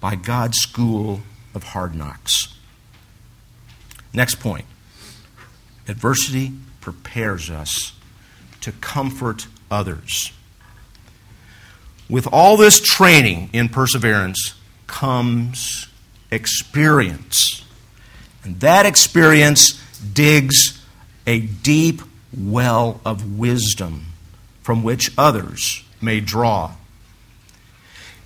by 0.00 0.14
God's 0.14 0.58
school 0.58 1.20
of 1.54 1.64
hard 1.64 1.94
knocks. 1.94 2.56
Next 4.14 4.36
point 4.36 4.64
adversity 5.86 6.52
prepares 6.80 7.50
us 7.50 7.92
to 8.62 8.72
comfort 8.72 9.46
others. 9.70 10.32
With 12.08 12.26
all 12.32 12.56
this 12.56 12.80
training 12.80 13.50
in 13.52 13.68
perseverance, 13.68 14.54
comes 14.86 15.88
experience. 16.30 17.64
And 18.44 18.60
that 18.60 18.86
experience 18.86 19.80
digs 20.12 20.80
a 21.26 21.40
deep 21.40 22.02
well 22.36 23.00
of 23.04 23.38
wisdom 23.38 24.06
from 24.62 24.82
which 24.82 25.10
others 25.16 25.82
may 26.00 26.20
draw. 26.20 26.72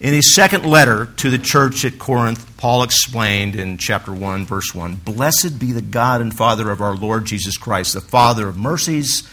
In 0.01 0.15
his 0.15 0.33
second 0.33 0.65
letter 0.65 1.07
to 1.17 1.29
the 1.29 1.39
church 1.39 1.85
at 1.85 1.99
Corinth, 1.99 2.57
Paul 2.57 2.85
explained 2.85 3.57
in 3.57 3.79
chapter 3.79 4.13
1, 4.13 4.47
verse 4.47 4.73
1 4.73 4.97
Blessed 4.97 5.59
be 5.59 5.73
the 5.73 5.83
God 5.83 6.21
and 6.21 6.33
Father 6.33 6.71
of 6.71 6.81
our 6.81 6.95
Lord 6.95 7.25
Jesus 7.25 7.57
Christ, 7.57 7.95
the 7.95 8.01
Father 8.01 8.47
of 8.47 8.57
mercies 8.57 9.29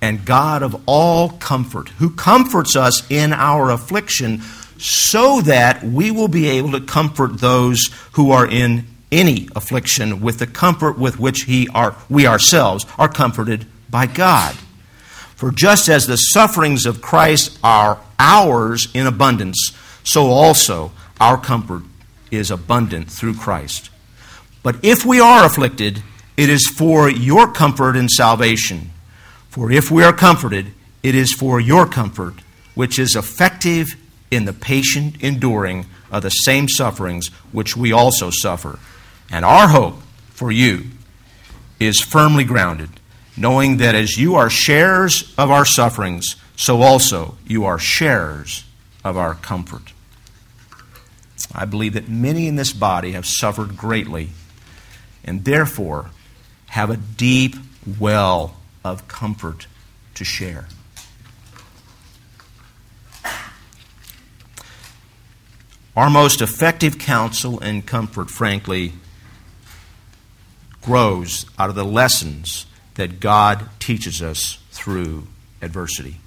and 0.00 0.24
God 0.24 0.62
of 0.62 0.82
all 0.86 1.30
comfort, 1.30 1.90
who 1.90 2.08
comforts 2.08 2.76
us 2.76 3.06
in 3.10 3.34
our 3.34 3.70
affliction 3.70 4.40
so 4.78 5.42
that 5.42 5.84
we 5.84 6.10
will 6.10 6.28
be 6.28 6.48
able 6.48 6.72
to 6.72 6.80
comfort 6.80 7.38
those 7.38 7.90
who 8.12 8.30
are 8.30 8.46
in 8.46 8.86
any 9.12 9.48
affliction 9.54 10.20
with 10.20 10.38
the 10.38 10.46
comfort 10.46 10.98
with 10.98 11.18
which 11.18 11.42
he 11.42 11.68
are, 11.74 11.94
we 12.08 12.26
ourselves 12.26 12.86
are 12.98 13.08
comforted 13.08 13.66
by 13.90 14.06
God. 14.06 14.54
For 15.34 15.50
just 15.50 15.90
as 15.90 16.06
the 16.06 16.16
sufferings 16.16 16.86
of 16.86 17.02
Christ 17.02 17.58
are 17.62 18.00
ours 18.18 18.88
in 18.94 19.06
abundance, 19.06 19.72
so 20.06 20.30
also 20.30 20.92
our 21.20 21.36
comfort 21.36 21.82
is 22.30 22.50
abundant 22.50 23.10
through 23.10 23.34
Christ. 23.34 23.90
But 24.62 24.76
if 24.82 25.04
we 25.04 25.20
are 25.20 25.44
afflicted, 25.44 26.02
it 26.36 26.48
is 26.48 26.66
for 26.68 27.10
your 27.10 27.52
comfort 27.52 27.96
and 27.96 28.10
salvation. 28.10 28.90
For 29.48 29.70
if 29.70 29.90
we 29.90 30.04
are 30.04 30.12
comforted, 30.12 30.72
it 31.02 31.14
is 31.14 31.32
for 31.32 31.60
your 31.60 31.86
comfort, 31.86 32.34
which 32.74 32.98
is 32.98 33.16
effective 33.16 33.96
in 34.30 34.44
the 34.44 34.52
patient 34.52 35.22
enduring 35.22 35.86
of 36.10 36.22
the 36.22 36.30
same 36.30 36.68
sufferings 36.68 37.28
which 37.52 37.76
we 37.76 37.90
also 37.90 38.30
suffer. 38.30 38.78
And 39.30 39.44
our 39.44 39.68
hope 39.68 39.96
for 40.30 40.52
you 40.52 40.84
is 41.80 42.00
firmly 42.00 42.44
grounded, 42.44 42.90
knowing 43.36 43.78
that 43.78 43.96
as 43.96 44.18
you 44.18 44.36
are 44.36 44.50
sharers 44.50 45.34
of 45.36 45.50
our 45.50 45.64
sufferings, 45.64 46.36
so 46.54 46.82
also 46.82 47.36
you 47.46 47.64
are 47.64 47.78
sharers 47.78 48.64
of 49.04 49.16
our 49.16 49.34
comfort. 49.34 49.92
I 51.58 51.64
believe 51.64 51.94
that 51.94 52.06
many 52.06 52.48
in 52.48 52.56
this 52.56 52.74
body 52.74 53.12
have 53.12 53.24
suffered 53.24 53.78
greatly 53.78 54.28
and 55.24 55.42
therefore 55.44 56.10
have 56.66 56.90
a 56.90 56.98
deep 56.98 57.56
well 57.98 58.56
of 58.84 59.08
comfort 59.08 59.66
to 60.14 60.24
share. 60.24 60.68
Our 65.96 66.10
most 66.10 66.42
effective 66.42 66.98
counsel 66.98 67.58
and 67.60 67.86
comfort, 67.86 68.30
frankly, 68.30 68.92
grows 70.82 71.46
out 71.58 71.70
of 71.70 71.74
the 71.74 71.86
lessons 71.86 72.66
that 72.96 73.18
God 73.18 73.70
teaches 73.80 74.20
us 74.20 74.58
through 74.72 75.26
adversity. 75.62 76.20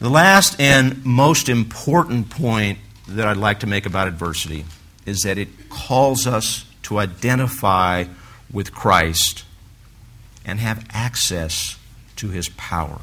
The 0.00 0.08
last 0.08 0.60
and 0.60 1.04
most 1.04 1.48
important 1.48 2.30
point 2.30 2.78
that 3.08 3.26
I'd 3.26 3.36
like 3.36 3.60
to 3.60 3.66
make 3.66 3.84
about 3.84 4.06
adversity 4.06 4.64
is 5.04 5.22
that 5.22 5.38
it 5.38 5.68
calls 5.68 6.24
us 6.24 6.64
to 6.84 6.98
identify 6.98 8.04
with 8.52 8.72
Christ 8.72 9.44
and 10.44 10.60
have 10.60 10.86
access 10.90 11.76
to 12.16 12.28
his 12.28 12.48
power. 12.50 13.00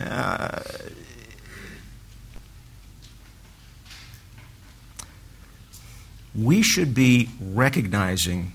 Uh, 0.00 0.60
we 6.34 6.62
should 6.62 6.94
be 6.94 7.28
recognizing 7.40 8.52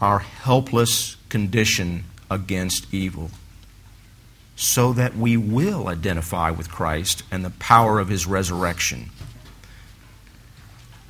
our 0.00 0.18
helpless 0.18 1.14
condition 1.28 2.04
against 2.28 2.92
evil 2.92 3.30
so 4.56 4.92
that 4.92 5.16
we 5.16 5.36
will 5.36 5.88
identify 5.88 6.50
with 6.50 6.70
Christ 6.70 7.22
and 7.30 7.44
the 7.44 7.50
power 7.50 7.98
of 7.98 8.08
his 8.08 8.26
resurrection. 8.26 9.10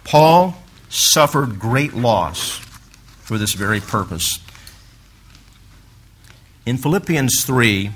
Paul 0.05 0.57
suffered 0.89 1.59
great 1.59 1.95
loss 1.95 2.59
for 3.21 3.39
this 3.39 3.55
very 3.55 3.81
purpose. 3.81 4.39
In 6.67 6.79
Philippians 6.79 7.45
3, 7.45 7.91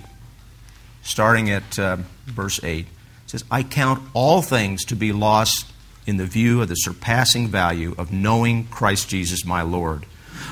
starting 1.09 1.51
at 1.51 1.79
uh, 1.79 1.97
verse 2.27 2.63
8. 2.63 2.81
It 2.81 2.87
says, 3.27 3.45
I 3.51 3.63
count 3.63 4.03
all 4.15 4.43
things 4.43 4.85
to 4.87 4.97
be 4.97 5.13
lost 5.13 5.67
in 6.07 6.17
the 6.17 6.27
view 6.27 6.63
of 6.63 6.69
the 6.69 6.75
surpassing 6.75 7.49
value 7.49 7.95
of 7.99 8.13
knowing 8.13 8.67
Christ 8.67 9.09
Jesus 9.09 9.45
my 9.45 9.63
Lord, 9.63 10.07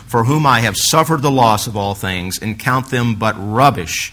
for 0.07 0.25
whom 0.25 0.47
I 0.47 0.61
have 0.61 0.77
suffered 0.77 1.23
the 1.23 1.31
loss 1.31 1.67
of 1.67 1.77
all 1.77 1.95
things, 1.95 2.39
and 2.41 2.59
count 2.59 2.91
them 2.91 3.15
but 3.15 3.35
rubbish, 3.39 4.13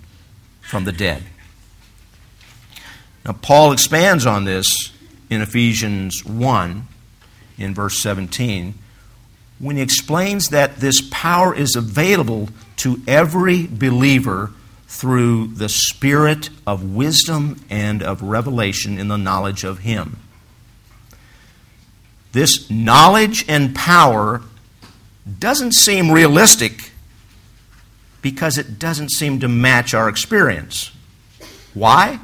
from 0.71 0.85
the 0.85 0.93
dead. 0.93 1.21
Now, 3.25 3.33
Paul 3.33 3.73
expands 3.73 4.25
on 4.25 4.45
this 4.45 4.93
in 5.29 5.41
Ephesians 5.41 6.23
1, 6.23 6.87
in 7.57 7.73
verse 7.75 7.99
17, 7.99 8.75
when 9.59 9.75
he 9.75 9.81
explains 9.81 10.47
that 10.47 10.77
this 10.77 11.01
power 11.11 11.53
is 11.53 11.75
available 11.75 12.47
to 12.77 13.01
every 13.05 13.67
believer 13.67 14.53
through 14.87 15.47
the 15.47 15.67
spirit 15.67 16.49
of 16.65 16.95
wisdom 16.95 17.59
and 17.69 18.01
of 18.01 18.21
revelation 18.21 18.97
in 18.97 19.09
the 19.09 19.17
knowledge 19.17 19.65
of 19.65 19.79
Him. 19.79 20.19
This 22.31 22.69
knowledge 22.69 23.43
and 23.49 23.75
power 23.75 24.41
doesn't 25.37 25.73
seem 25.73 26.11
realistic 26.11 26.91
because 28.21 28.57
it 28.57 28.77
doesn't 28.79 29.11
seem 29.11 29.39
to 29.39 29.47
match 29.47 29.93
our 29.93 30.07
experience. 30.07 30.91
Why? 31.73 32.19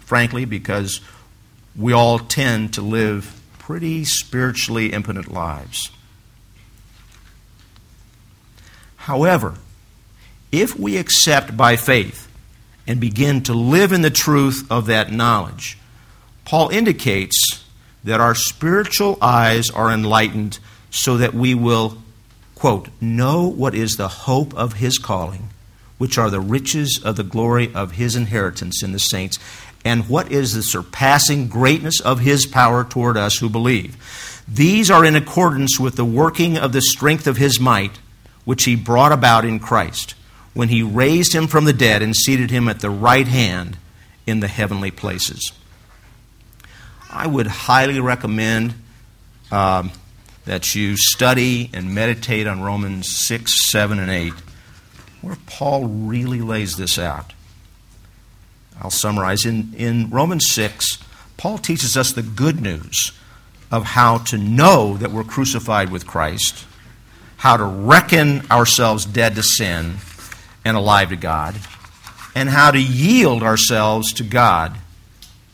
Frankly, 0.00 0.44
because 0.44 1.00
we 1.76 1.92
all 1.92 2.18
tend 2.18 2.74
to 2.74 2.82
live 2.82 3.40
pretty 3.58 4.04
spiritually 4.04 4.92
impotent 4.92 5.32
lives. 5.32 5.90
However, 8.96 9.54
if 10.52 10.78
we 10.78 10.96
accept 10.96 11.56
by 11.56 11.76
faith 11.76 12.28
and 12.86 13.00
begin 13.00 13.42
to 13.44 13.54
live 13.54 13.92
in 13.92 14.02
the 14.02 14.10
truth 14.10 14.66
of 14.70 14.86
that 14.86 15.10
knowledge, 15.12 15.78
Paul 16.44 16.68
indicates 16.68 17.64
that 18.04 18.20
our 18.20 18.34
spiritual 18.34 19.18
eyes 19.20 19.70
are 19.70 19.90
enlightened 19.90 20.58
so 20.90 21.16
that 21.16 21.34
we 21.34 21.54
will, 21.54 21.98
quote, 22.54 22.88
know 23.00 23.46
what 23.46 23.74
is 23.74 23.96
the 23.96 24.08
hope 24.08 24.54
of 24.54 24.74
his 24.74 24.98
calling, 24.98 25.50
which 25.98 26.18
are 26.18 26.30
the 26.30 26.40
riches 26.40 27.00
of 27.04 27.16
the 27.16 27.22
glory 27.22 27.72
of 27.74 27.92
his 27.92 28.16
inheritance 28.16 28.82
in 28.82 28.92
the 28.92 28.98
saints, 28.98 29.38
and 29.84 30.08
what 30.08 30.32
is 30.32 30.54
the 30.54 30.62
surpassing 30.62 31.48
greatness 31.48 32.00
of 32.00 32.20
his 32.20 32.46
power 32.46 32.84
toward 32.84 33.16
us 33.16 33.38
who 33.38 33.48
believe. 33.48 33.96
These 34.48 34.90
are 34.90 35.04
in 35.04 35.14
accordance 35.14 35.78
with 35.78 35.96
the 35.96 36.04
working 36.04 36.56
of 36.56 36.72
the 36.72 36.82
strength 36.82 37.26
of 37.26 37.36
his 37.36 37.60
might, 37.60 37.98
which 38.44 38.64
he 38.64 38.76
brought 38.76 39.12
about 39.12 39.44
in 39.44 39.58
Christ 39.58 40.14
when 40.54 40.68
he 40.68 40.82
raised 40.82 41.34
him 41.34 41.48
from 41.48 41.64
the 41.64 41.72
dead 41.72 42.00
and 42.00 42.14
seated 42.14 42.50
him 42.50 42.68
at 42.68 42.80
the 42.80 42.90
right 42.90 43.26
hand 43.26 43.76
in 44.26 44.40
the 44.40 44.48
heavenly 44.48 44.90
places. 44.90 45.52
I 47.10 47.26
would 47.26 47.46
highly 47.46 48.00
recommend 48.00 48.74
um, 49.50 49.90
that 50.44 50.74
you 50.74 50.96
study 50.96 51.70
and 51.72 51.94
meditate 51.94 52.46
on 52.46 52.62
Romans 52.62 53.08
6, 53.16 53.70
7, 53.70 53.98
and 53.98 54.10
8, 54.10 54.32
where 55.22 55.36
Paul 55.46 55.86
really 55.86 56.40
lays 56.40 56.76
this 56.76 56.98
out. 56.98 57.32
I'll 58.80 58.90
summarize. 58.90 59.46
In, 59.46 59.72
in 59.74 60.10
Romans 60.10 60.46
6, 60.50 60.98
Paul 61.36 61.58
teaches 61.58 61.96
us 61.96 62.12
the 62.12 62.22
good 62.22 62.60
news 62.60 63.12
of 63.70 63.84
how 63.84 64.18
to 64.18 64.38
know 64.38 64.96
that 64.98 65.10
we're 65.10 65.24
crucified 65.24 65.90
with 65.90 66.06
Christ, 66.06 66.66
how 67.38 67.56
to 67.56 67.64
reckon 67.64 68.48
ourselves 68.50 69.04
dead 69.04 69.34
to 69.36 69.42
sin 69.42 69.96
and 70.64 70.76
alive 70.76 71.08
to 71.10 71.16
God, 71.16 71.56
and 72.34 72.48
how 72.48 72.70
to 72.70 72.80
yield 72.80 73.42
ourselves 73.42 74.12
to 74.14 74.24
God 74.24 74.76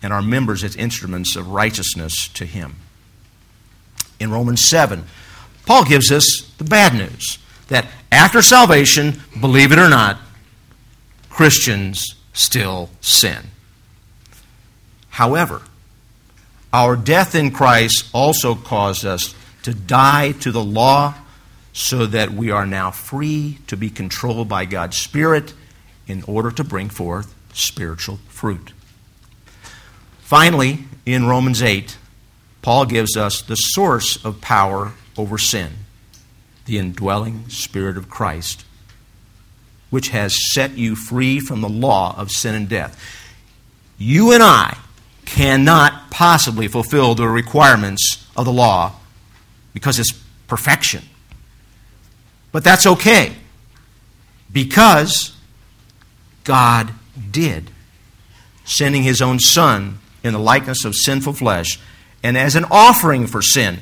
and 0.03 0.12
our 0.12 0.22
members 0.22 0.64
as 0.64 0.76
instruments 0.76 1.37
of 1.37 1.48
righteousness 1.48 2.29
to 2.29 2.44
Him. 2.44 2.76
In 4.21 4.31
Romans 4.31 4.65
7, 4.69 5.05
Paul 5.67 5.85
gives 5.85 6.13
us 6.13 6.53
the 6.59 6.65
bad 6.65 6.95
news 6.95 7.39
that 7.69 7.87
after 8.13 8.43
salvation, 8.43 9.21
believe 9.41 9.73
it 9.73 9.79
or 9.79 9.89
not, 9.89 10.21
Christians 11.31 12.15
still 12.33 12.91
sin. 13.01 13.39
However, 15.09 15.63
our 16.73 16.97
death 16.97 17.35
in 17.35 17.51
Christ 17.51 18.09
also 18.13 18.55
caused 18.55 19.05
us 19.05 19.35
to 19.63 19.75
die 19.75 20.33
to 20.33 20.53
the 20.53 20.63
law 20.63 21.15
so 21.73 22.07
that 22.07 22.31
we 22.33 22.51
are 22.51 22.67
now 22.67 22.91
free 22.91 23.59
to 23.67 23.77
be 23.77 23.91
controlled 23.91 24.49
by 24.49 24.65
God's 24.65 24.97
Spirit 24.97 25.55
in 26.07 26.23
order 26.25 26.51
to 26.51 26.65
bring 26.65 26.89
forth 26.89 27.35
spiritual 27.53 28.19
fruit. 28.29 28.73
Finally, 30.21 30.85
in 31.07 31.27
Romans 31.27 31.63
8, 31.63 31.97
Paul 32.62 32.87
gives 32.87 33.16
us 33.16 33.42
the 33.42 33.57
source 33.57 34.23
of 34.25 34.40
power 34.40 34.92
over 35.16 35.38
sin 35.38 35.73
the 36.66 36.79
indwelling 36.79 37.49
Spirit 37.49 37.96
of 37.96 38.09
Christ, 38.09 38.64
which 39.88 40.11
has 40.11 40.53
set 40.53 40.79
you 40.79 40.94
free 40.94 41.40
from 41.40 41.62
the 41.62 41.68
law 41.68 42.14
of 42.16 42.31
sin 42.31 42.55
and 42.55 42.68
death. 42.68 43.03
You 43.99 44.33
and 44.33 44.42
I 44.42 44.77
cannot 45.25 46.11
possibly 46.11 46.68
fulfill 46.68 47.14
the 47.14 47.27
requirements 47.29 48.25
of 48.37 48.44
the 48.44 48.53
law 48.53 48.94
because 49.73 49.99
it's 49.99 50.12
perfection. 50.46 51.03
But 52.53 52.62
that's 52.62 52.87
okay 52.87 53.35
because 54.53 55.37
God 56.44 56.92
did, 57.31 57.70
sending 58.64 59.03
his 59.03 59.20
own 59.20 59.38
Son 59.38 59.99
in 60.23 60.33
the 60.33 60.38
likeness 60.38 60.85
of 60.85 60.94
sinful 60.94 61.35
flesh, 61.35 61.79
and 62.23 62.37
as 62.37 62.57
an 62.57 62.67
offering 62.71 63.27
for 63.27 63.43
sin, 63.43 63.81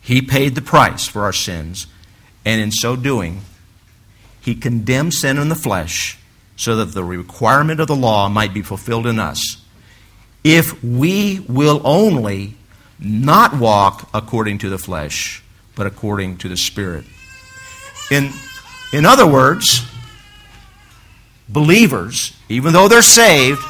he 0.00 0.22
paid 0.22 0.54
the 0.54 0.62
price 0.62 1.06
for 1.06 1.22
our 1.22 1.32
sins, 1.32 1.86
and 2.44 2.60
in 2.60 2.72
so 2.72 2.96
doing, 2.96 3.42
he 4.40 4.54
condemned 4.54 5.14
sin 5.14 5.38
in 5.38 5.48
the 5.48 5.54
flesh 5.54 6.18
so 6.56 6.76
that 6.76 6.92
the 6.92 7.04
requirement 7.04 7.80
of 7.80 7.86
the 7.86 7.96
law 7.96 8.28
might 8.28 8.52
be 8.52 8.62
fulfilled 8.62 9.06
in 9.06 9.18
us. 9.18 9.62
If 10.42 10.82
we 10.82 11.40
will 11.48 11.80
only 11.84 12.56
not 12.98 13.56
walk 13.56 14.08
according 14.12 14.58
to 14.58 14.68
the 14.68 14.78
flesh, 14.78 15.42
but 15.74 15.86
according 15.86 16.36
to 16.38 16.48
the 16.48 16.56
Spirit. 16.56 17.04
In, 18.10 18.30
in 18.92 19.06
other 19.06 19.26
words, 19.26 19.86
believers, 21.48 22.36
even 22.48 22.72
though 22.72 22.88
they're 22.88 23.02
saved, 23.02 23.62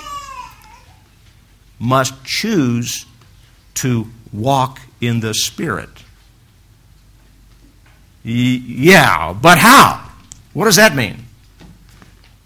must 1.79 2.25
choose 2.25 3.07
to 3.75 4.07
walk 4.33 4.81
in 5.01 5.21
the 5.21 5.35
Spirit. 5.35 5.89
Yeah, 8.23 9.33
but 9.33 9.59
how? 9.59 10.11
What 10.53 10.67
does 10.67 10.77
that 10.77 10.95
mean? 10.95 11.25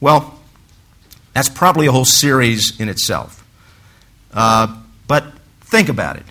Well, 0.00 0.38
that's 1.32 1.48
probably 1.48 1.86
a 1.86 1.92
whole 1.92 2.04
series 2.04 2.78
in 2.78 2.88
itself. 2.88 3.44
Uh, 4.32 4.82
but 5.06 5.32
think 5.62 5.88
about 5.88 6.16
it. 6.16 6.24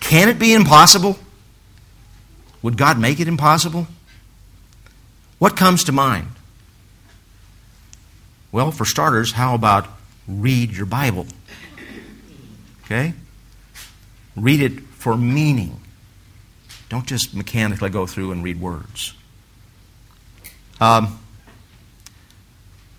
Can 0.00 0.28
it 0.28 0.38
be 0.38 0.52
impossible? 0.54 1.18
Would 2.62 2.76
God 2.76 2.98
make 2.98 3.20
it 3.20 3.28
impossible? 3.28 3.86
What 5.38 5.56
comes 5.56 5.84
to 5.84 5.92
mind? 5.92 6.28
Well, 8.50 8.72
for 8.72 8.84
starters, 8.84 9.32
how 9.32 9.54
about 9.54 9.86
read 10.26 10.72
your 10.72 10.86
Bible? 10.86 11.26
Okay? 12.84 13.12
Read 14.42 14.60
it 14.60 14.80
for 14.80 15.16
meaning. 15.16 15.80
Don't 16.88 17.06
just 17.06 17.34
mechanically 17.34 17.90
go 17.90 18.06
through 18.06 18.32
and 18.32 18.42
read 18.42 18.60
words. 18.60 19.14
Um, 20.80 21.18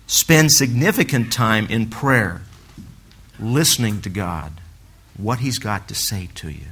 spend 0.06 0.52
significant 0.52 1.32
time 1.32 1.66
in 1.68 1.88
prayer, 1.88 2.42
listening 3.38 4.00
to 4.02 4.08
God, 4.08 4.52
what 5.16 5.40
He's 5.40 5.58
got 5.58 5.88
to 5.88 5.94
say 5.94 6.28
to 6.36 6.50
you. 6.50 6.66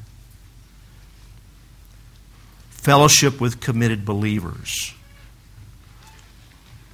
Fellowship 2.70 3.40
with 3.40 3.60
committed 3.60 4.04
believers 4.04 4.94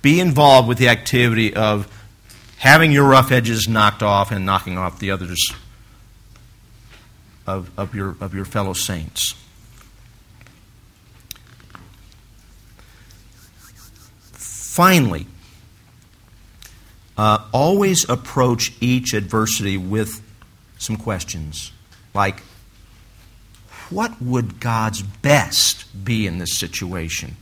be 0.04 0.20
involved 0.20 0.68
with 0.68 0.76
the 0.76 0.88
activity 0.88 1.54
of 1.54 1.90
having 2.58 2.92
your 2.92 3.04
rough 3.04 3.32
edges 3.32 3.66
knocked 3.66 4.02
off 4.02 4.30
and 4.30 4.44
knocking 4.44 4.76
off 4.76 4.98
the 4.98 5.10
others 5.10 5.50
of, 7.46 7.70
of, 7.78 7.94
your, 7.94 8.16
of 8.20 8.34
your 8.34 8.44
fellow 8.44 8.72
saints. 8.72 9.34
Finally, 14.32 15.26
uh, 17.16 17.46
always 17.52 18.08
approach 18.08 18.72
each 18.80 19.14
adversity 19.14 19.76
with 19.76 20.20
some 20.78 20.96
questions 20.96 21.72
like, 22.12 22.40
what 23.90 24.20
would 24.20 24.60
God's 24.60 25.02
best 25.02 26.04
be 26.04 26.26
in 26.26 26.38
this 26.38 26.58
situation? 26.58 27.36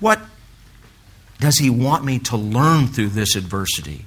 What 0.00 0.20
does 1.38 1.58
He 1.58 1.70
want 1.70 2.04
me 2.04 2.18
to 2.20 2.36
learn 2.36 2.88
through 2.88 3.10
this 3.10 3.36
adversity? 3.36 4.04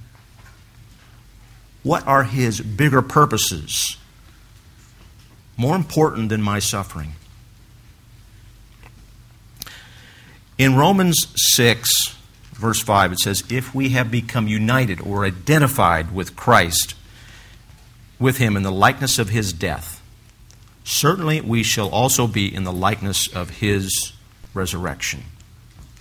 What 1.84 2.06
are 2.08 2.24
His 2.24 2.62
bigger 2.62 3.02
purposes? 3.02 3.98
More 5.58 5.76
important 5.76 6.30
than 6.30 6.42
my 6.42 6.60
suffering. 6.60 7.14
In 10.58 10.76
Romans 10.76 11.28
6, 11.56 11.90
verse 12.52 12.82
5, 12.82 13.14
it 13.14 13.20
says, 13.20 13.44
If 13.50 13.74
we 13.74 13.90
have 13.90 14.12
become 14.12 14.48
united 14.48 15.00
or 15.00 15.24
identified 15.26 16.14
with 16.14 16.36
Christ, 16.36 16.96
with 18.20 18.38
him 18.38 18.58
in 18.58 18.64
the 18.64 18.72
likeness 18.72 19.18
of 19.18 19.30
his 19.30 19.54
death, 19.54 20.02
certainly 20.84 21.40
we 21.40 21.64
shall 21.64 21.88
also 21.90 22.28
be 22.28 22.54
in 22.54 22.66
the 22.66 22.74
likeness 22.74 23.28
of 23.34 23.50
his 23.50 24.12
resurrection. 24.54 25.24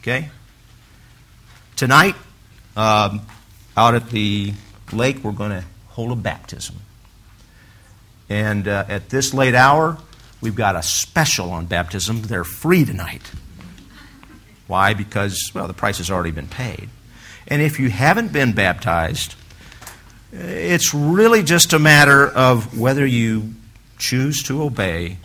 Okay? 0.00 0.30
Tonight, 1.76 2.16
um, 2.76 3.22
out 3.76 3.94
at 3.94 4.10
the 4.10 4.52
lake, 4.92 5.22
we're 5.22 5.32
going 5.32 5.50
to 5.50 5.64
hold 5.88 6.12
a 6.12 6.16
baptism. 6.16 6.76
And 8.28 8.68
uh, 8.68 8.84
at 8.88 9.08
this 9.08 9.32
late 9.32 9.54
hour, 9.54 9.98
we've 10.40 10.54
got 10.54 10.76
a 10.76 10.82
special 10.82 11.50
on 11.50 11.66
baptism. 11.66 12.22
They're 12.22 12.44
free 12.44 12.84
tonight. 12.84 13.30
Why? 14.66 14.94
Because, 14.94 15.50
well, 15.54 15.66
the 15.66 15.74
price 15.74 15.98
has 15.98 16.10
already 16.10 16.30
been 16.30 16.48
paid. 16.48 16.90
And 17.46 17.62
if 17.62 17.80
you 17.80 17.88
haven't 17.88 18.32
been 18.32 18.52
baptized, 18.52 19.34
it's 20.32 20.92
really 20.92 21.42
just 21.42 21.72
a 21.72 21.78
matter 21.78 22.26
of 22.26 22.78
whether 22.78 23.06
you 23.06 23.54
choose 23.98 24.42
to 24.44 24.62
obey 24.62 25.16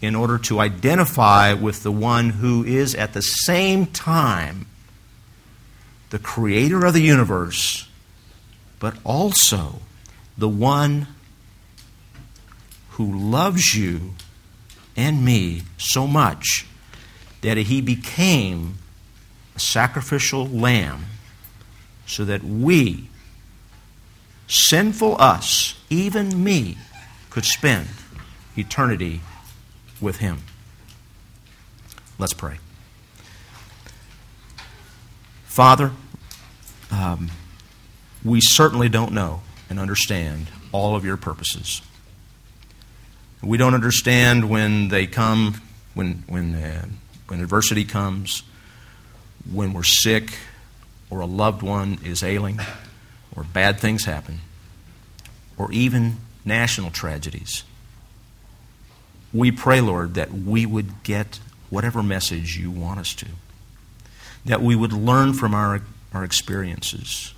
in 0.00 0.14
order 0.14 0.38
to 0.38 0.60
identify 0.60 1.54
with 1.54 1.82
the 1.82 1.90
one 1.90 2.30
who 2.30 2.64
is 2.64 2.94
at 2.94 3.12
the 3.14 3.22
same 3.22 3.86
time 3.86 4.66
the 6.10 6.18
creator 6.18 6.84
of 6.84 6.92
the 6.92 7.00
universe, 7.00 7.83
but 8.78 8.96
also 9.04 9.80
the 10.36 10.48
one 10.48 11.06
who 12.90 13.12
loves 13.12 13.74
you 13.74 14.14
and 14.96 15.24
me 15.24 15.62
so 15.78 16.06
much 16.06 16.66
that 17.40 17.56
he 17.56 17.80
became 17.80 18.78
a 19.56 19.58
sacrificial 19.58 20.46
lamb 20.46 21.04
so 22.06 22.24
that 22.24 22.42
we, 22.42 23.08
sinful 24.46 25.16
us, 25.20 25.74
even 25.90 26.42
me, 26.42 26.76
could 27.30 27.44
spend 27.44 27.88
eternity 28.56 29.20
with 30.00 30.18
him. 30.18 30.38
Let's 32.18 32.34
pray. 32.34 32.58
Father, 35.46 35.92
um, 36.90 37.30
we 38.24 38.40
certainly 38.40 38.88
don't 38.88 39.12
know 39.12 39.42
and 39.68 39.78
understand 39.78 40.46
all 40.72 40.96
of 40.96 41.04
your 41.04 41.16
purposes. 41.16 41.82
We 43.42 43.58
don't 43.58 43.74
understand 43.74 44.48
when 44.48 44.88
they 44.88 45.06
come, 45.06 45.60
when, 45.92 46.24
when, 46.26 46.54
uh, 46.54 46.86
when 47.28 47.40
adversity 47.40 47.84
comes 47.84 48.42
when 49.50 49.72
we're 49.72 49.82
sick 49.82 50.38
or 51.10 51.20
a 51.20 51.26
loved 51.26 51.62
one 51.62 51.98
is 52.04 52.22
ailing 52.22 52.60
or 53.36 53.44
bad 53.44 53.78
things 53.78 54.04
happen 54.04 54.40
or 55.56 55.70
even 55.72 56.16
national 56.44 56.90
tragedies. 56.90 57.64
We 59.32 59.50
pray, 59.50 59.80
Lord, 59.80 60.14
that 60.14 60.32
we 60.32 60.64
would 60.64 61.02
get 61.02 61.40
whatever 61.70 62.02
message 62.02 62.56
you 62.56 62.70
want 62.70 63.00
us 63.00 63.14
to, 63.14 63.26
that 64.44 64.62
we 64.62 64.76
would 64.76 64.92
learn 64.92 65.32
from 65.32 65.54
our, 65.54 65.82
our 66.12 66.24
experiences, 66.24 67.33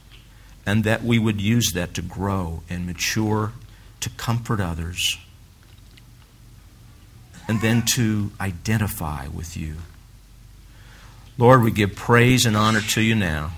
and 0.66 0.82
that 0.82 1.04
we 1.04 1.18
would 1.18 1.40
use 1.40 1.70
that 1.72 1.94
to 1.94 2.02
grow 2.02 2.62
and 2.68 2.84
mature, 2.84 3.52
to 4.00 4.10
comfort 4.10 4.60
others, 4.60 5.16
and 7.48 7.60
then 7.60 7.82
to 7.94 8.32
identify 8.40 9.28
with 9.28 9.56
you. 9.56 9.76
Lord, 11.38 11.62
we 11.62 11.70
give 11.70 11.94
praise 11.94 12.44
and 12.44 12.56
honor 12.56 12.80
to 12.80 13.00
you 13.00 13.14
now 13.14 13.52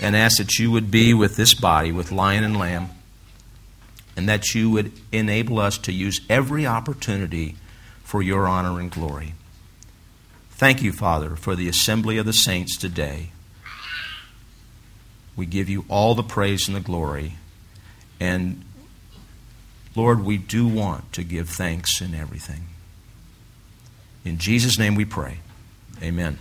and 0.00 0.14
ask 0.14 0.38
that 0.38 0.58
you 0.58 0.70
would 0.70 0.90
be 0.90 1.12
with 1.12 1.36
this 1.36 1.54
body, 1.54 1.90
with 1.90 2.12
lion 2.12 2.44
and 2.44 2.56
lamb, 2.56 2.90
and 4.16 4.28
that 4.28 4.54
you 4.54 4.70
would 4.70 4.92
enable 5.10 5.58
us 5.58 5.76
to 5.78 5.92
use 5.92 6.20
every 6.28 6.66
opportunity 6.66 7.56
for 8.04 8.22
your 8.22 8.46
honor 8.46 8.78
and 8.78 8.90
glory. 8.90 9.34
Thank 10.50 10.82
you, 10.82 10.92
Father, 10.92 11.34
for 11.34 11.56
the 11.56 11.68
assembly 11.68 12.16
of 12.18 12.26
the 12.26 12.32
saints 12.32 12.76
today. 12.76 13.30
We 15.36 15.46
give 15.46 15.68
you 15.68 15.84
all 15.88 16.14
the 16.14 16.22
praise 16.22 16.68
and 16.68 16.76
the 16.76 16.80
glory. 16.80 17.34
And 18.20 18.64
Lord, 19.96 20.24
we 20.24 20.36
do 20.38 20.66
want 20.66 21.12
to 21.14 21.24
give 21.24 21.48
thanks 21.48 22.00
in 22.00 22.14
everything. 22.14 22.66
In 24.24 24.38
Jesus' 24.38 24.78
name 24.78 24.94
we 24.94 25.04
pray. 25.04 25.38
Amen. 26.02 26.38